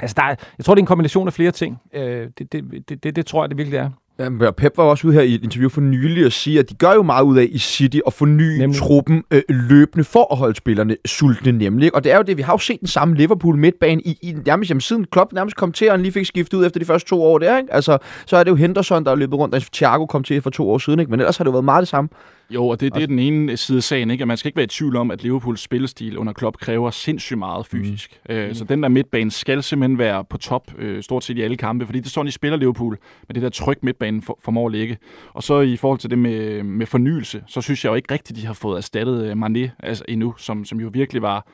[0.00, 1.80] altså, der er, jeg tror, det er en kombination af flere ting.
[1.92, 3.90] Øh, det, det, det, det, det tror jeg, det virkelig er.
[4.18, 6.74] Ja, Pep var også ude her i et interview for nylig og sige, at de
[6.74, 8.80] gør jo meget ud af i City at forny nemlig.
[8.80, 11.94] truppen øh, løbende for at holde spillerne sultne nemlig.
[11.94, 14.34] Og det er jo det, vi har jo set den samme Liverpool midtbane i, i
[14.46, 16.86] nærmest jamen, siden Klopp nærmest kom til, og han lige fik skiftet ud efter de
[16.86, 17.58] første to år der.
[17.58, 17.74] Ikke?
[17.74, 20.50] Altså, så er det jo Henderson, der er løbet rundt, altså Thiago kom til for
[20.50, 21.10] to år siden, ikke?
[21.10, 22.08] men ellers har det jo været meget det samme.
[22.50, 24.22] Jo, og det, det er den ene side af sagen, ikke?
[24.22, 27.38] at man skal ikke være i tvivl om, at Liverpools spillestil under Klopp kræver sindssygt
[27.38, 28.20] meget fysisk.
[28.28, 28.34] Mm.
[28.34, 31.56] Øh, så den der midtbane skal simpelthen være på top øh, stort set i alle
[31.56, 32.98] kampe, fordi det er sådan, de spiller Liverpool
[33.28, 34.98] med det der tryk midtbanen for, formår at ligge.
[35.32, 38.38] Og så i forhold til det med, med fornyelse, så synes jeg jo ikke rigtigt,
[38.40, 41.46] de har fået erstattet øh, Mané altså endnu, som, som jo virkelig var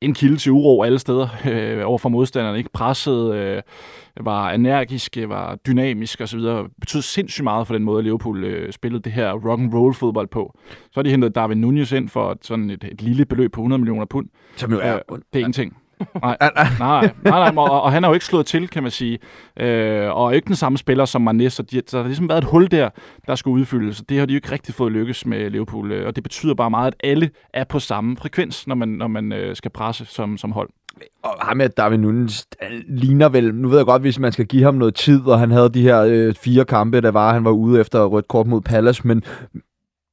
[0.00, 2.58] en kilde til uro alle steder øh, over for modstanderne.
[2.58, 3.62] Ikke presset, øh,
[4.20, 6.40] var energisk, var dynamisk osv.
[6.80, 10.28] betød sindssygt meget for den måde, Liverpool øh, spillede det her rock and roll fodbold
[10.28, 10.58] på.
[10.70, 13.78] Så har de hentet Darwin Nunez ind for sådan et, et lille beløb på 100
[13.78, 14.28] millioner pund.
[14.56, 14.94] Som jo er...
[14.94, 15.76] Øh, det er ingenting.
[16.22, 19.18] Nej, nej, nej, nej, og, og han har jo ikke slået til, kan man sige.
[19.60, 22.38] Øh, og ikke den samme spiller som Mané, så, de, så der har ligesom været
[22.38, 22.90] et hul der,
[23.26, 24.02] der skulle udfyldes.
[24.08, 25.92] Det har de jo ikke rigtig fået lykkes med Liverpool.
[25.92, 29.08] Øh, og det betyder bare meget, at alle er på samme frekvens, når man, når
[29.08, 30.68] man øh, skal presse som, som hold.
[31.22, 32.46] Og ham med David Nunes
[32.88, 35.50] ligner vel, nu ved jeg godt, hvis man skal give ham noget tid, og han
[35.50, 38.60] havde de her øh, fire kampe, der var, han var ude efter rødt kort mod
[38.60, 39.22] Palace, men,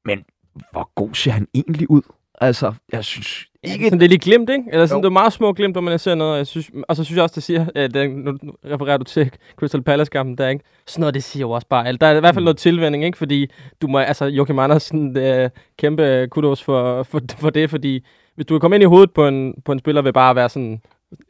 [0.05, 0.23] men
[0.71, 2.01] hvor god ser han egentlig ud?
[2.41, 3.85] Altså, jeg synes ikke...
[3.85, 4.63] Sådan, det er lige glemt, ikke?
[4.71, 5.01] Eller sådan, jo.
[5.01, 6.37] det er meget små glemt, når man ser noget.
[6.37, 9.31] Jeg synes, og så synes jeg også, det siger, at det, nu refererer du til
[9.55, 10.63] Crystal Palace-kampen der, ikke?
[10.87, 12.01] Sådan noget, det siger jo også bare alt.
[12.01, 12.45] Der er i hvert fald mm.
[12.45, 13.17] noget tilvænding, ikke?
[13.17, 13.47] Fordi
[13.81, 18.05] du må, altså, Joachim Andersen, det er kæmpe kudos for, for, for det, fordi
[18.35, 20.49] hvis du kan komme ind i hovedet på en, på en spiller, vil bare være
[20.49, 20.81] sådan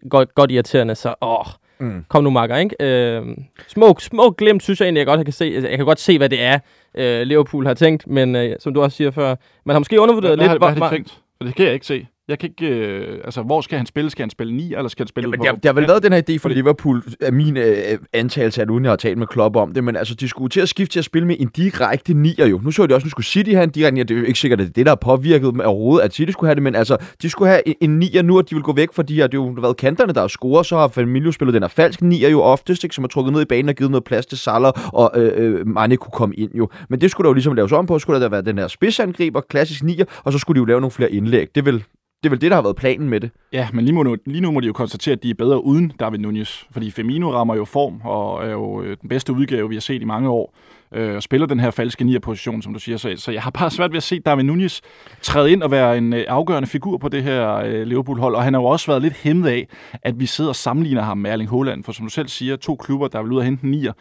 [0.10, 1.46] godt, godt irriterende, så åh,
[1.80, 2.06] mm.
[2.10, 2.76] kom nu makker, ikke?
[2.80, 5.46] Øh, små, små glemt, synes jeg egentlig, jeg godt kan se.
[5.46, 6.60] Altså, jeg kan godt se, hvad det er,
[6.96, 10.38] øh, Liverpool har tænkt, men øh, som du også siger før, man har måske undervurderet
[10.38, 10.62] hvad, lidt...
[10.62, 11.20] Hvad, hvad har de tænkt?
[11.38, 12.08] For det kan jeg ikke se.
[12.28, 12.76] Jeg kan ikke...
[12.76, 14.10] Øh, altså, hvor skal han spille?
[14.10, 15.34] Skal han spille 9, eller skal han spille...
[15.44, 18.62] Ja, der, der har vel været den her idé for Liverpool, af min øh, antagelse,
[18.62, 20.70] at uden jeg har talt med Klopp om det, men altså, de skulle til at
[20.70, 22.62] skifte til at spille med en direkte nier jo.
[22.64, 24.04] Nu så de også, nu skulle City have en direkte nier.
[24.04, 26.14] Det er jo ikke sikkert, at det er det, der har påvirket dem overhovedet, at
[26.14, 28.56] City skulle have det, men altså, de skulle have en, en nier nu, og de
[28.56, 30.78] vil gå væk fra de her, det har jo været kanterne, der har scoret, så
[30.78, 33.46] har Firmino spillet den her falsk nier jo oftest, ikke, som har trukket ned i
[33.46, 36.70] banen og givet noget plads til Salah, og øh, øh, Mane kunne komme ind jo.
[36.90, 39.42] Men det skulle der jo ligesom laves om på, skulle der være den her spidsangriber,
[39.42, 41.56] klassisk nier, og så skulle de jo lave nogle flere indlæg.
[41.56, 41.84] Det vil
[42.26, 43.30] det er vel det, der har været planen med det.
[43.54, 45.92] Ja, men lige, nu, lige nu må de jo konstatere, at de er bedre uden
[46.00, 46.64] David Nunez.
[46.72, 50.02] Fordi Firmino rammer jo form, og er jo øh, den bedste udgave, vi har set
[50.02, 50.56] i mange år.
[50.96, 52.98] Øh, og spiller den her falske nier-position, som du siger.
[52.98, 54.82] Så, så jeg har bare svært ved at se David Nunez
[55.22, 58.36] træde ind og være en øh, afgørende figur på det her øh, Liverpool-hold.
[58.36, 59.68] Og han har jo også været lidt hæmmet af,
[60.04, 61.84] at vi sidder og sammenligner ham med Erling Haaland.
[61.84, 63.94] For som du selv siger, to klubber, der vil ud og hente nier.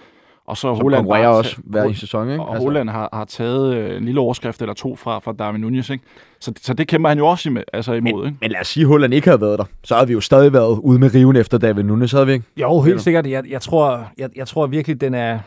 [0.47, 2.43] Og så Holland konkurrerer bare- også hver i sæson, ikke?
[2.43, 2.67] Og altså.
[2.67, 6.05] Holland har, har taget øh, en lille overskrift eller to fra, fra Darwin Nunez, ikke?
[6.41, 8.39] Så, så det kæmper han jo også imod, altså imod, ikke?
[8.41, 9.65] Men lad os sige, at Holland ikke havde været der.
[9.85, 12.45] Så havde vi jo stadig været ude med riven efter David Nunes, havde vi ikke?
[12.57, 13.27] Jo, helt sikkert.
[13.27, 15.39] Jeg, jeg, tror, jeg, jeg tror virkelig, den er,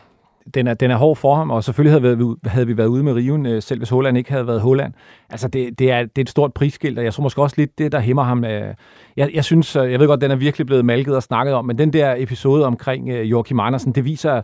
[0.54, 3.02] den, er, den er hård for ham, og selvfølgelig havde vi, havde vi været ude
[3.02, 4.92] med riven, øh, selv hvis Holland ikke havde været Holland.
[5.30, 7.78] Altså, det, det, er, det er et stort prisskilt, og jeg tror måske også lidt
[7.78, 8.44] det, der hæmmer ham.
[8.44, 8.74] øh.
[9.16, 11.78] Jeg, jeg synes, jeg ved godt, den er virkelig blevet malket og snakket om, men
[11.78, 14.42] den der episode omkring Joachim Andersen, det viser,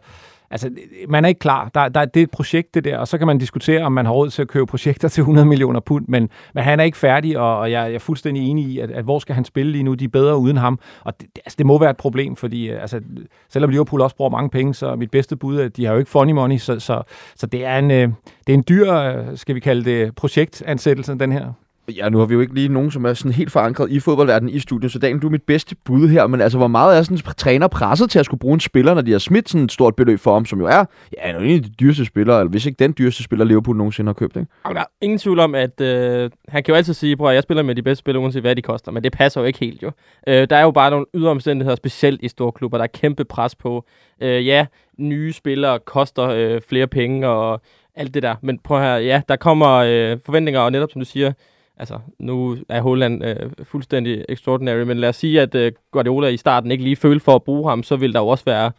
[0.51, 0.70] Altså,
[1.09, 1.70] man er ikke klar.
[1.74, 4.07] Der, der, det er et projekt, det der, og så kan man diskutere, om man
[4.07, 6.99] har råd til at købe projekter til 100 millioner pund, men, men han er ikke
[6.99, 9.72] færdig, og, og jeg, jeg er fuldstændig enig i, at, at hvor skal han spille
[9.72, 9.95] lige nu?
[9.95, 12.80] De er bedre uden ham, og det, altså, det må være et problem, fordi øh,
[12.80, 13.01] altså,
[13.49, 15.99] selvom Liverpool også bruger mange penge, så mit bedste bud, er, at de har jo
[15.99, 17.03] ikke funny money, så, så,
[17.36, 18.09] så det, er en, øh,
[18.47, 21.53] det er en dyr, øh, skal vi kalde det, projektansættelse, den her.
[21.89, 24.55] Ja, nu har vi jo ikke lige nogen, som er sådan helt forankret i fodboldverdenen
[24.55, 27.03] i studiet, så Daniel, du er mit bedste bud her, men altså, hvor meget er
[27.03, 29.64] sådan en træner presset til at skulle bruge en spiller, når de har smidt sådan
[29.64, 30.85] et stort beløb for ham, som jo er,
[31.18, 34.14] ja, en af de dyreste spillere, eller hvis ikke den dyreste spiller, Liverpool nogensinde har
[34.14, 34.49] købt, ikke?
[34.64, 37.43] Og der er ingen tvivl om, at øh, han kan jo altid sige, at jeg
[37.43, 39.82] spiller med de bedste spillere, uanset hvad de koster, men det passer jo ikke helt
[39.82, 39.91] jo.
[40.28, 43.24] Øh, der er jo bare nogle ydre omstændigheder, specielt i store klubber, der er kæmpe
[43.24, 43.85] pres på.
[44.20, 44.66] Øh, ja,
[44.99, 47.61] nye spillere koster øh, flere penge og
[47.95, 51.05] alt det der, men prøv her, ja, der kommer øh, forventninger, og netop som du
[51.05, 51.32] siger,
[51.79, 56.37] altså nu er Holland øh, fuldstændig extraordinary, men lad os sige, at øh, Guardiola i
[56.37, 58.72] starten ikke lige følte for at bruge ham, så vil der jo også være,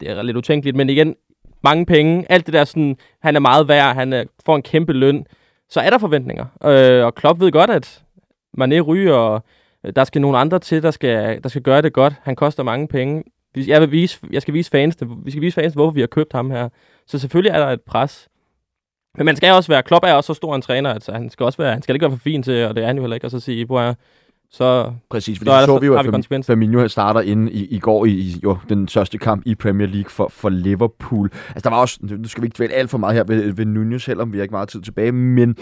[0.00, 1.14] det er lidt utænkeligt, men igen,
[1.64, 4.92] mange penge, alt det der sådan, han er meget værd, han er, får en kæmpe
[4.92, 5.26] løn,
[5.68, 6.46] så er der forventninger.
[6.64, 8.02] Øh, og Klopp ved godt, at
[8.60, 9.44] Mané ryger, og
[9.84, 12.14] øh, der skal nogle andre til, der skal, der skal gøre det godt.
[12.22, 13.22] Han koster mange penge.
[13.54, 16.06] Vi- Jeg, vil vise, jeg skal vise fans, vi skal vise fans, hvorfor vi har
[16.06, 16.68] købt ham her.
[17.06, 18.28] Så selvfølgelig er der et pres.
[19.16, 21.46] Men man skal også være, Klopp er også så stor en træner, at han skal
[21.46, 23.14] også være, han skal ikke være for fin til, og det er han jo heller
[23.14, 23.94] ikke, og så sige, bror,
[24.52, 26.46] så, Præcis, fordi så, så, så vi jo, at.
[26.46, 30.10] Firmino starter inde i, i går i, i jo, den største kamp i Premier League
[30.10, 31.30] for, for Liverpool.
[31.48, 33.64] Altså, der var også, nu skal vi ikke dvæle alt for meget her ved, ved
[33.64, 35.56] Nunez, selvom vi har ikke meget tid tilbage, men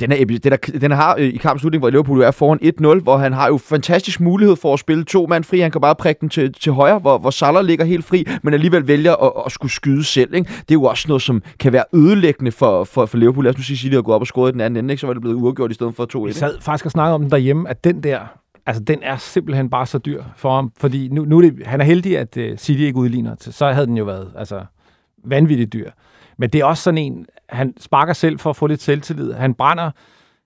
[0.00, 2.58] den, er, den, er, den har øh, i kampens slutning, hvor Liverpool er foran
[2.98, 5.58] 1-0, hvor han har jo fantastisk mulighed for at spille to mand fri.
[5.58, 8.54] Han kan bare prikke den til, til højre, hvor, hvor Salah ligger helt fri, men
[8.54, 10.34] alligevel vælger at, at skulle skyde selv.
[10.34, 10.48] Ikke?
[10.48, 13.44] Det er jo også noget, som kan være ødelæggende for, for, for Liverpool.
[13.44, 14.92] Lad os nu sige, at de har gået op og scoret i den anden ende,
[14.92, 15.00] ikke?
[15.00, 16.26] så var det blevet uafgjort i stedet for 2-1.
[16.26, 18.20] Vi sad faktisk og snakkede om den derhjemme, at den der,
[18.66, 21.80] altså den er simpelthen bare så dyr for ham, fordi nu, nu er det, han
[21.80, 24.60] er heldig, at uh, City ikke udligner, så havde den jo været altså,
[25.24, 25.90] vanvittigt dyr.
[26.40, 29.32] Men det er også sådan en, han sparker selv for at få lidt selvtillid.
[29.32, 29.90] Han brænder,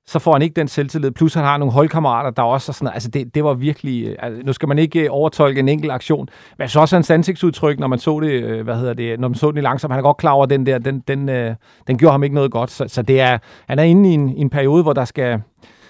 [0.07, 1.11] så får han ikke den selvtillid.
[1.11, 4.42] Plus han har nogle holdkammerater, der også er sådan, altså det, det var virkelig, altså,
[4.47, 6.28] nu skal man ikke øh, overtolke en enkelt aktion,
[6.59, 9.34] men så også hans ansigtsudtryk, når man så det, øh, hvad hedder det, når man
[9.34, 11.55] så den i langsomt, han er godt klar over, den der, den, den, øh,
[11.86, 12.70] den gjorde ham ikke noget godt.
[12.70, 13.38] Så, så det er,
[13.68, 15.42] han er inde i en, en periode, hvor der skal,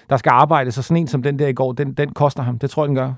[0.09, 2.59] der skal arbejde, så sådan en som den der i går, den, den koster ham.
[2.59, 3.13] Det tror jeg, den gør.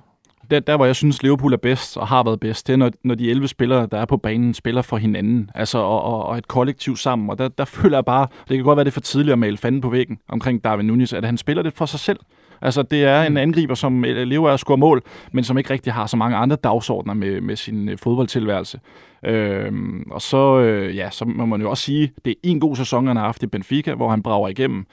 [0.52, 2.92] Der, der, hvor jeg synes, Liverpool er bedst og har været bedst, det er, når,
[3.04, 5.52] når de 11 spillere, der er på banen, spiller for hinanden.
[5.56, 7.30] Altså, og, og, og et kollektiv sammen.
[7.30, 9.40] Og der, der føler jeg bare, det kan godt være, det er for tidligt at
[9.40, 12.20] male fanden på væggen omkring Darwin Nunez, at han spiller det for sig selv.
[12.62, 15.70] Altså, det er en angriber, som øh, lever af at score mål, men som ikke
[15.70, 18.80] rigtig har så mange andre dagsordner med, med sin øh, fodboldtilværelse.
[19.26, 22.76] Øhm, og så, øh, ja, så må man jo også sige, det er en god
[22.76, 24.86] sæson, han har haft i Benfica, hvor han brager igennem.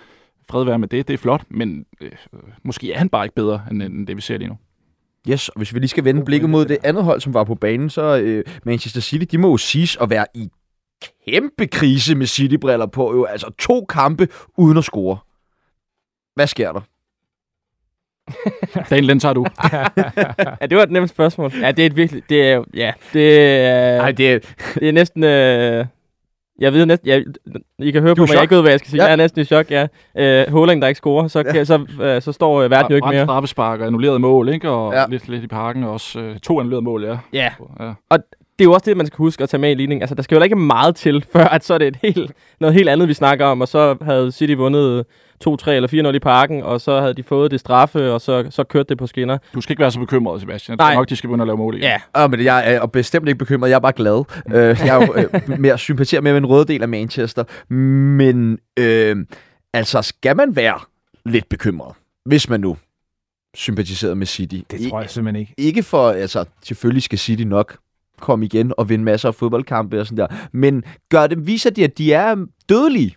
[0.50, 2.10] Fred være med det, det er flot, men øh,
[2.62, 4.56] måske er han bare ikke bedre, end, end det vi ser lige nu.
[5.28, 7.54] Yes, og hvis vi lige skal vende blikket mod det andet hold, som var på
[7.54, 10.50] banen, så øh, Manchester City, de må jo siges at være i
[11.26, 13.14] kæmpe krise med City-briller på.
[13.14, 13.24] Jo.
[13.24, 15.18] Altså to kampe uden at score.
[16.34, 16.80] Hvad sker der?
[18.90, 19.46] Daniel, den tager du.
[20.60, 21.52] Ja, det var et nemt spørgsmål.
[21.60, 24.38] Ja, det er et virkelig, det er ja, det er, Nej, det er...
[24.74, 25.86] det er næsten, øh,
[26.58, 27.24] jeg ved næsten, jeg,
[27.78, 28.98] I kan høre Du på mig, jeg ikke ved, hvad jeg skal sige.
[29.02, 29.04] Ja.
[29.04, 29.06] Ja.
[29.08, 29.86] Jeg er næsten i chok, ja.
[30.18, 33.08] Øh, Håling, der ikke scorer, så, kan, så, øh, så står øh, verden jo ikke
[33.08, 33.24] mere.
[33.24, 34.70] straffespark og annulleret mål, ikke?
[34.70, 35.00] Og Ja.
[35.00, 35.06] ja.
[35.08, 36.20] lidt, lidt i parken også.
[36.20, 37.18] Øh, to annullerede mål, ja.
[37.32, 37.50] Ja,
[37.80, 37.92] ja.
[38.58, 40.02] det er jo også det, man skal huske at tage med i ligningen.
[40.02, 42.74] Altså, der skal jo ikke meget til, før at så er det et helt, noget
[42.74, 45.04] helt andet, vi snakker om, og så havde City vundet
[45.48, 48.64] 2-3 eller 4-0 i parken, og så havde de fået det straffe, og så, så
[48.64, 49.38] kørte det på skinner.
[49.54, 50.72] Du skal ikke være så bekymret, Sebastian.
[50.72, 50.94] Jeg tror Nej.
[50.94, 51.82] nok, de skal begynde at lave mål igen.
[51.84, 53.68] Ja, Ja, men jeg er bestemt ikke bekymret.
[53.70, 54.24] Jeg er bare glad.
[54.48, 57.44] Øh, jeg er jo øh, mere sympatiserer med den røde del af Manchester.
[57.74, 59.16] Men øh,
[59.72, 60.78] altså, skal man være
[61.26, 62.76] lidt bekymret, hvis man nu
[63.54, 64.60] sympatiserer med City?
[64.70, 65.54] Det tror jeg simpelthen ikke.
[65.58, 67.76] ikke for, altså, selvfølgelig skal City nok
[68.20, 71.84] komme igen og vinde masser af fodboldkampe og sådan der, men gør det, viser de,
[71.84, 72.36] at de er
[72.68, 73.14] dødelige?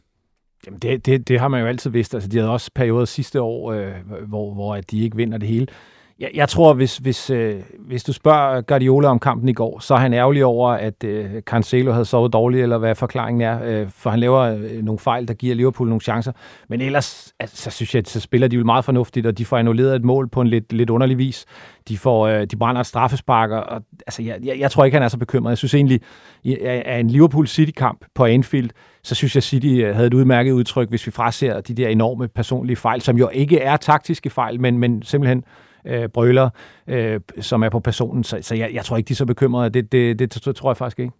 [0.68, 2.13] Jamen det, det, det har man jo altid vidst.
[2.13, 3.93] Altså, de havde også perioder sidste år, øh,
[4.28, 5.68] hvor, hvor at de ikke vinder det hele
[6.20, 9.93] jeg, jeg tror, hvis, hvis, øh, hvis du spørger Guardiola om kampen i går, så
[9.93, 13.89] er han ærgerlig over, at øh, Cancelo havde sovet dårligt, eller hvad forklaringen er, øh,
[13.89, 16.32] for han laver øh, nogle fejl, der giver Liverpool nogle chancer.
[16.70, 19.45] Men ellers, altså, så synes jeg, at så spiller de jo meget fornuftigt, og de
[19.45, 21.45] får annulleret et mål på en lidt, lidt underlig vis.
[21.88, 24.95] De, får, øh, de brænder et straffespark, og, og altså, jeg, jeg, jeg tror ikke,
[24.95, 25.49] han er så bekymret.
[25.49, 26.01] Jeg synes egentlig,
[26.65, 28.70] at en Liverpool City-kamp på Anfield,
[29.03, 32.28] så synes jeg, City øh, havde et udmærket udtryk, hvis vi fraser de der enorme
[32.28, 35.43] personlige fejl, som jo ikke er taktiske fejl, men, men simpelthen
[35.88, 36.49] øh, brøler,
[36.88, 38.23] øh, som er på personen.
[38.23, 39.69] Så, så jeg, jeg tror ikke, de er så bekymrede.
[39.69, 41.13] Det, det, det, det tror jeg faktisk ikke.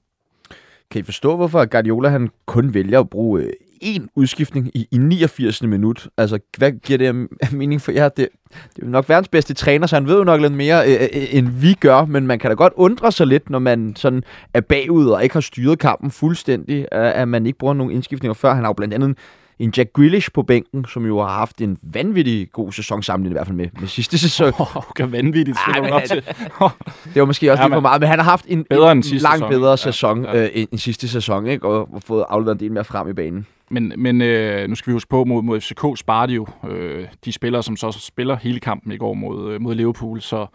[0.92, 3.50] Kan I forstå, hvorfor Guardiola han kun vælger at bruge øh,
[3.84, 5.64] én udskiftning i, i 89.
[5.64, 6.08] minut?
[6.18, 8.10] Altså, hvad giver det mening for jer?
[8.10, 8.30] Det,
[8.76, 11.02] det er nok verdens bedste træner, så han ved jo nok lidt mere, øh, øh,
[11.02, 14.24] øh, end vi gør, men man kan da godt undre sig lidt, når man sådan
[14.54, 18.54] er bagud og ikke har styret kampen fuldstændig, at man ikke bruger nogen indskiftninger før.
[18.54, 19.18] Han har jo blandt andet
[19.60, 23.38] en Jack Grealish på bænken, som jo har haft en vanvittig god sæson sammenlignet i
[23.38, 24.54] hvert fald med, med sidste sæson.
[24.60, 26.24] Oh, okay, vanvittigt, Ej, op til.
[27.14, 28.98] det var måske også ja, lidt for meget, men han har haft en, bedre en,
[28.98, 29.50] en langt sæson.
[29.50, 30.44] bedre sæson Ja, ja.
[30.44, 31.68] Øh, end, end sidste sæson, ikke?
[31.68, 33.48] Og, fået afleveret en del mere frem i banen.
[33.70, 37.08] Men, men øh, nu skal vi huske på, mod, mod FCK sparer de jo øh,
[37.26, 40.22] de spillere, som så spiller hele kampen i går mod, øh, mod Liverpool.
[40.22, 40.46] Så,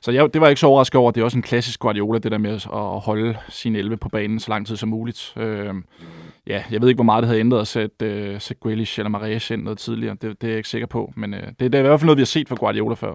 [0.00, 1.10] så jeg, det var jeg ikke så overrasket over.
[1.10, 4.08] Det er også en klassisk Guardiola, det der med at at holde sin 11 på
[4.08, 5.32] banen så lang tid som muligt.
[5.36, 5.74] Øh,
[6.48, 9.10] ja, jeg ved ikke, hvor meget det havde ændret at sætte, øh, sætte Grealish eller
[9.10, 10.16] Marais ind noget tidligere.
[10.22, 11.12] Det, det er jeg ikke sikker på.
[11.16, 13.14] Men øh, det, det er i hvert fald noget, vi har set fra Guardiola før.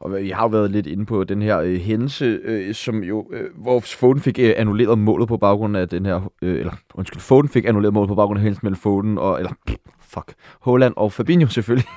[0.00, 3.30] Og vi har jo været lidt inde på den her øh, hændelse, øh, som jo,
[3.32, 7.20] øh, hvor Foden fik øh, annulleret målet på baggrund af den her, øh, eller undskyld,
[7.20, 9.52] Foden fik annulleret målet på baggrund af hændelsen mellem Foden og, eller
[10.14, 11.88] fuck, Holland og Fabinho selvfølgelig.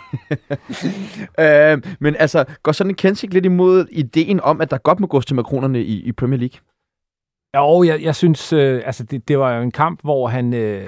[1.40, 5.08] øh, men altså, går sådan en kendsigt lidt imod ideen om, at der godt må
[5.08, 6.60] gås til makronerne i, i Premier League?
[7.56, 10.88] Jo, jeg, jeg synes, øh, altså det, det var jo en kamp, hvor han øh,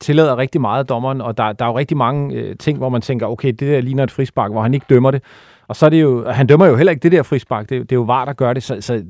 [0.00, 2.88] tillader rigtig meget af dommeren, og der, der er jo rigtig mange øh, ting, hvor
[2.88, 5.22] man tænker, okay, det der ligner et frispark, hvor han ikke dømmer det.
[5.68, 7.92] Og så er det jo, han dømmer jo heller ikke det der frispark, det, det
[7.92, 8.62] er jo VAR, der gør det.
[8.62, 9.04] Så, så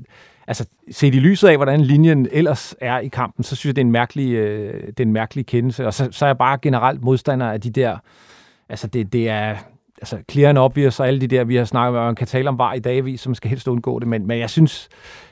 [0.47, 3.83] altså, set i lyset af, hvordan linjen ellers er i kampen, så synes jeg, det
[3.83, 5.87] er en mærkelig, øh, det er en mærkelig kendelse.
[5.87, 7.97] Og så, så er jeg bare generelt modstander af de der,
[8.69, 9.57] altså det, det er,
[9.99, 12.49] altså clear and obvious og alle de der, vi har snakket om, man kan tale
[12.49, 14.89] om var i dagvis, som skal helst undgå det, men, men jeg synes,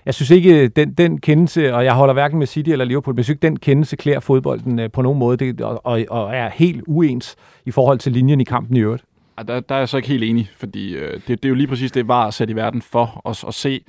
[0.06, 3.18] jeg synes ikke, den, den kendelse, og jeg holder hverken med City eller Liverpool, men
[3.18, 6.34] jeg synes ikke, den kendelse klæder fodbolden øh, på nogen måde, det, og, og, og
[6.34, 9.04] er helt uens i forhold til linjen i kampen i øvrigt.
[9.48, 11.66] Der, der er jeg så ikke helt enig, fordi øh, det, det er jo lige
[11.66, 13.84] præcis det, var sat i verden for os at se,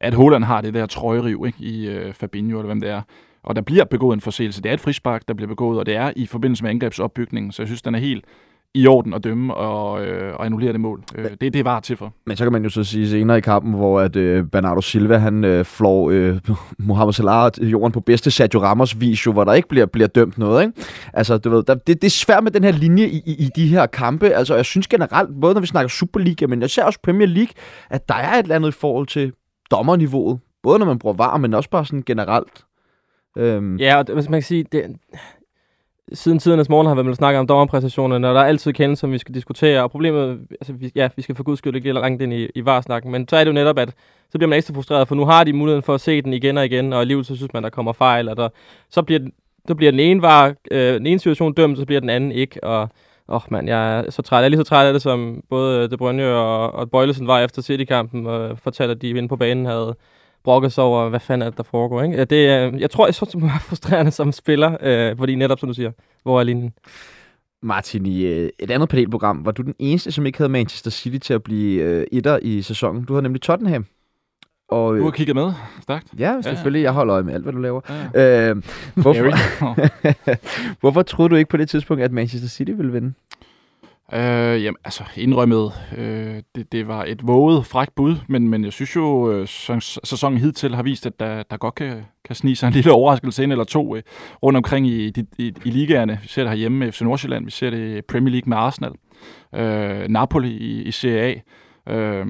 [0.00, 3.02] at Holland har det der trøjeriv ikke, i øh, Fabinho, eller hvem det er.
[3.42, 4.62] Og der bliver begået en forseelse.
[4.62, 7.52] Det er et frispark, der bliver begået, og det er i forbindelse med angrebsopbygningen.
[7.52, 8.24] Så jeg synes, den er helt
[8.74, 11.02] i orden at dømme og, øh, og annullere det mål.
[11.14, 12.12] Øh, det, det er var til for.
[12.26, 15.16] Men så kan man jo så sige senere i kampen, hvor at øh, Bernardo Silva,
[15.16, 16.38] han øh, flår øh,
[16.78, 20.38] Mohamed Salah jorden på bedste Sergio Ramos vis, jo, hvor der ikke bliver, bliver dømt
[20.38, 20.72] noget, ikke?
[21.12, 23.48] Altså, du ved, der, det, det er svært med den her linje i, i, i
[23.56, 24.28] de her kampe.
[24.28, 27.52] Altså, jeg synes generelt, både når vi snakker Superliga, men jeg ser også Premier League,
[27.90, 29.32] at der er et eller andet i forhold til
[29.70, 30.38] dommerniveauet.
[30.62, 32.64] Både når man bruger var, men også bare sådan generelt.
[33.38, 34.84] Øhm, Ja, og man kan sige, det,
[36.12, 39.12] siden tidernes morgen har vi vel snakket om dommerpræstationerne, og der er altid kendelser, som
[39.12, 42.00] vi skal diskutere, og problemet, altså vi, ja, vi skal for guds skyld ikke lige
[42.00, 43.88] langt ind i, i varsnakken, men så er det jo netop, at
[44.30, 46.58] så bliver man ekstra frustreret, for nu har de muligheden for at se den igen
[46.58, 48.48] og igen, og alligevel så synes man, der kommer fejl, og der,
[48.90, 49.32] så bliver, den-
[49.68, 52.64] så bliver den ene, var, øh, den ene situation dømt, så bliver den anden ikke,
[52.64, 52.80] og
[53.28, 54.38] åh oh, mand, jeg er så træt.
[54.38, 57.40] Jeg er lige så træt af det, som både De Bruyne og, og Bøjlesen var
[57.40, 59.96] efter City-kampen, og fortalte, at de inde på banen havde
[60.44, 62.02] brokket sig over, hvad fanden er det, der foregår.
[62.02, 62.16] Ikke?
[62.16, 65.34] Ja, Det, er- jeg tror, jeg synes, det må være frustrerende som spiller, øh, fordi
[65.34, 65.90] netop, som du siger,
[66.22, 66.72] hvor er linjen?
[67.62, 71.18] Martin, i øh, et andet panelprogram, var du den eneste, som ikke havde Manchester City
[71.26, 73.04] til at blive øh, etter i sæsonen.
[73.04, 73.86] Du havde nemlig Tottenham.
[74.68, 75.52] Og, Du øh, har kigget med.
[75.82, 76.06] Stærkt.
[76.18, 76.82] ja, selvfølgelig.
[76.82, 77.80] Jeg holder øje med alt, hvad du laver.
[78.14, 78.50] Ja.
[78.50, 78.56] Øh,
[78.94, 79.22] hvorfor,
[80.80, 83.12] hvorfor troede du ikke på det tidspunkt, at Manchester City ville vinde?
[84.12, 88.72] Øh, jamen, altså indrømmet, øh, det, det var et våget, frækt bud, men, men jeg
[88.72, 89.48] synes jo, øh,
[90.04, 93.42] sæsonen hidtil har vist, at der, der godt kan, kan snige sig en lille overraskelse
[93.42, 94.02] ind eller to øh,
[94.42, 96.18] rundt omkring i, i, i, i ligaerne.
[96.22, 98.92] Vi ser det herhjemme med FC Nordsjælland, vi ser det i Premier League med Arsenal,
[99.54, 101.40] øh, Napoli i, i Serie A,
[101.88, 102.26] øh,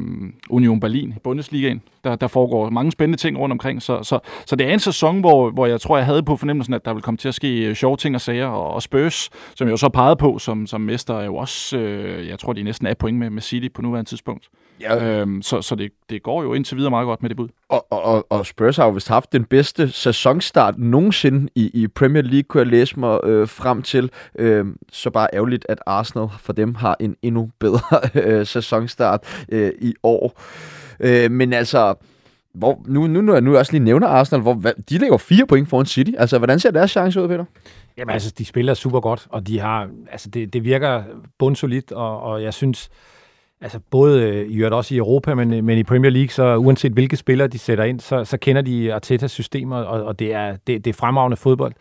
[0.50, 1.82] Union Berlin i Bundesligaen.
[2.04, 5.20] Der, der foregår mange spændende ting rundt omkring, så, så, så det er en sæson,
[5.20, 7.66] hvor, hvor jeg tror, jeg havde på fornemmelsen, at der ville komme til at ske
[7.66, 10.66] øh, sjove ting og sager, og, og Spurs, som jeg jo så pegede på som,
[10.66, 13.68] som mester, er jo også, øh, jeg tror, de næsten er point med, med City
[13.74, 14.48] på nuværende tidspunkt.
[14.80, 15.20] Ja.
[15.20, 17.48] Øhm, så så det, det går jo indtil videre meget godt med det bud.
[17.68, 22.22] Og, og, og- Spurs har jo vist haft den bedste sæsonstart nogensinde i, i Premier
[22.22, 24.10] League, kunne jeg læse mig øh, frem til.
[24.38, 29.72] Øh, så bare ærgerligt, at Arsenal for dem har en endnu bedre øh, sæsonstart øh,
[29.80, 30.40] i år.
[31.00, 31.94] Øh, men altså,
[32.54, 35.68] hvor, nu, nu, jeg nu også lige nævner Arsenal, hvor, hvad, de ligger fire point
[35.68, 36.10] foran City.
[36.18, 37.44] Altså, hvordan ser deres chance ud, Peter?
[37.96, 41.02] Jamen altså, de spiller super godt, og de har, altså det, det virker
[41.38, 42.88] bundsolidt, og, og jeg synes,
[43.64, 46.56] altså både øh, i øvrigt også i Europa, men, øh, men i Premier League, så
[46.56, 50.34] uanset hvilke spillere de sætter ind, så, så kender de Artetas systemer, og, og det,
[50.34, 51.72] er, det, det er fremragende fodbold.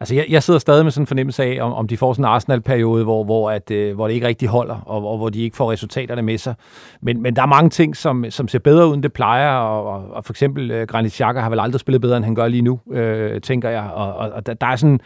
[0.00, 2.24] Altså, jeg, jeg sidder stadig med sådan en fornemmelse af, om, om de får sådan
[2.24, 5.40] en Arsenal-periode, hvor, hvor, at, øh, hvor det ikke rigtig holder, og, og hvor de
[5.40, 6.54] ikke får resultaterne med sig.
[7.00, 9.86] Men, men der er mange ting, som, som ser bedre ud, end det plejer, og,
[9.86, 12.48] og, og for eksempel øh, Granit Xhaka har vel aldrig spillet bedre, end han gør
[12.48, 13.90] lige nu, øh, tænker jeg.
[13.94, 15.00] Og, og, og der, der er sådan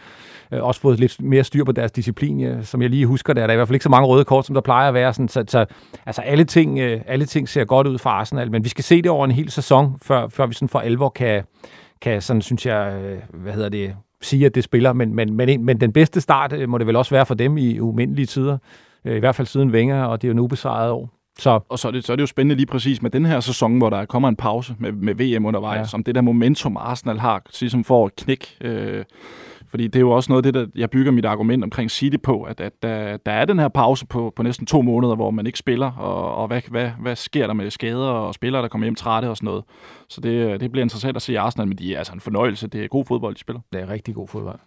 [0.51, 3.33] øh, også fået lidt mere styr på deres disciplin, ja, som jeg lige husker.
[3.33, 5.13] Der er i hvert fald ikke så mange røde kort, som der plejer at være.
[5.13, 5.65] Sådan, så, så
[6.05, 9.01] altså, alle ting, øh, alle ting ser godt ud for Arsenal, men vi skal se
[9.01, 11.43] det over en hel sæson, før, før vi sådan for alvor kan,
[12.01, 15.65] kan sådan, synes jeg, øh, hvad hedder det, sige, at det spiller, men, men, men,
[15.65, 18.57] men den bedste start øh, må det vel også være for dem i umindelige tider.
[19.05, 21.09] Øh, I hvert fald siden Wenger, og det er jo nu ubesejret år.
[21.39, 21.59] Så.
[21.69, 23.77] Og så er, det, så er det jo spændende lige præcis med den her sæson,
[23.77, 25.85] hvor der kommer en pause med, med VM undervejs, ja.
[25.85, 28.57] som det der momentum Arsenal har, ligesom får et knæk.
[28.61, 29.03] Øh,
[29.73, 32.17] fordi det er jo også noget af det, der jeg bygger mit argument omkring City
[32.23, 35.31] på, at, at der, der er den her pause på, på næsten to måneder, hvor
[35.31, 38.67] man ikke spiller, og, og hvad, hvad, hvad sker der med skader og spillere, der
[38.67, 39.63] kommer hjem trætte og sådan noget.
[40.09, 42.67] Så det, det bliver interessant at se Arsenal, men de er altså en fornøjelse.
[42.67, 43.61] Det er god fodbold, de spiller.
[43.73, 44.59] Det er rigtig god fodbold.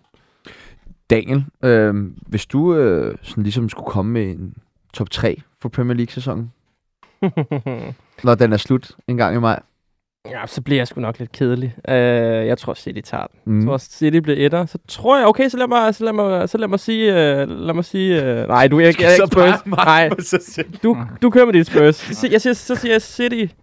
[1.11, 1.95] Daniel, øh,
[2.27, 4.55] hvis du øh, sådan ligesom skulle komme med en
[4.93, 6.53] top 3 for Premier League-sæsonen,
[8.25, 9.63] når den er slut en gang i maj,
[10.31, 11.75] Ja, så bliver jeg sgu nok lidt kedelig.
[11.89, 11.95] Uh,
[12.47, 13.41] jeg tror, City tager den.
[13.45, 13.59] Mm.
[13.59, 14.67] Jeg tror, City bliver etter.
[14.67, 17.49] Så tror jeg, okay, så lad mig, så lad mig, så lad mig sige, uh,
[17.49, 19.67] lad mig sige, uh, nej, du er ikke, jeg er ikke Spurs.
[19.67, 20.11] Nej,
[20.83, 21.97] du, du kører med dit Spurs.
[21.97, 23.55] Så, jeg siger, så siger jeg City.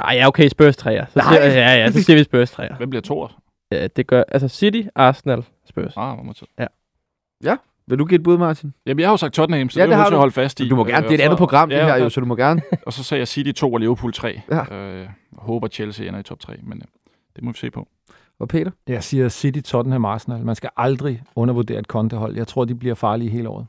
[0.00, 1.04] Nej, ja, okay, Spurs 3'er.
[1.06, 2.76] Så siger, ja, ja, så siger vi Spurs 3'er.
[2.76, 3.28] Hvem bliver to?
[3.72, 5.92] Ja, det gør, altså City, Arsenal, Spurs.
[5.96, 6.66] Ah, hvor må Ja.
[7.44, 7.56] Ja,
[7.86, 8.74] vil du give et bud, Martin?
[8.86, 10.68] Jamen, jeg har jo sagt Tottenham, så ja, det, det har du holde fast i.
[10.68, 12.36] Du må gerne, det er et andet program, ja, det her jo, så du må
[12.36, 12.62] gerne.
[12.86, 14.40] og så sagde jeg City 2 og Liverpool 3.
[14.50, 14.74] Ja.
[14.76, 16.84] Øh, håber Chelsea ender i top 3, men øh,
[17.36, 17.88] det må vi se på.
[18.38, 18.70] Og Peter?
[18.86, 20.44] Jeg siger City, Tottenham, Arsenal.
[20.44, 22.36] Man skal aldrig undervurdere et kontehold.
[22.36, 23.66] Jeg tror, de bliver farlige hele året.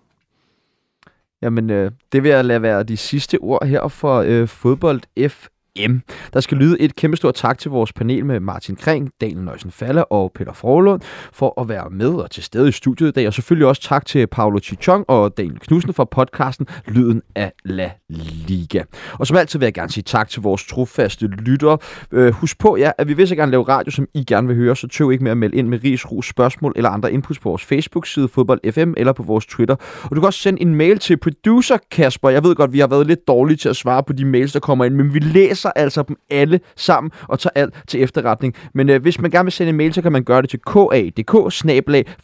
[1.42, 5.48] Jamen, øh, det vil jeg lade være de sidste ord her for øh, fodbold F
[5.80, 6.02] EM.
[6.34, 10.12] Der skal lyde et kæmpestort tak til vores panel med Martin Kring, Daniel Nøjsen Falle
[10.12, 11.02] og Peter Forlund
[11.34, 13.28] for at være med og til stede i studiet i dag.
[13.28, 17.92] Og selvfølgelig også tak til Paolo Chichong og Daniel Knudsen for podcasten Lyden af La
[18.10, 18.84] Liga.
[19.14, 21.78] Og som altid vil jeg gerne sige tak til vores trofaste lyttere.
[22.12, 24.56] Øh, husk på, ja, at vi vil så gerne lave radio, som I gerne vil
[24.56, 27.40] høre, så tøv ikke med at melde ind med ris, ros, spørgsmål eller andre inputs
[27.40, 29.76] på vores Facebook-side Fodbold FM eller på vores Twitter.
[30.04, 32.30] Og du kan også sende en mail til producer Kasper.
[32.30, 34.60] Jeg ved godt, vi har været lidt dårlige til at svare på de mails, der
[34.60, 38.56] kommer ind, men vi læser læser altså dem alle sammen og tager alt til efterretning.
[38.74, 40.60] Men øh, hvis man gerne vil sende en mail, så kan man gøre det til
[40.68, 41.30] kadk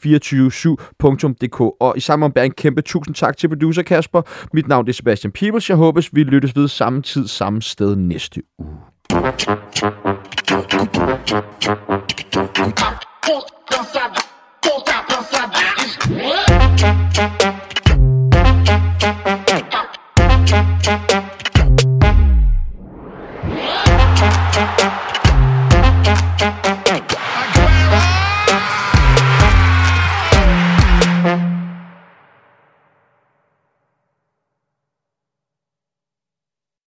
[0.04, 4.22] 247dk Og i samme ombæring en kæmpe tusind tak til producer Kasper.
[4.54, 5.70] Mit navn er Sebastian Peebles.
[5.70, 8.78] Jeg håber, vi lyttes ved samme tid, samme sted næste uge.
[13.72, 14.23] Come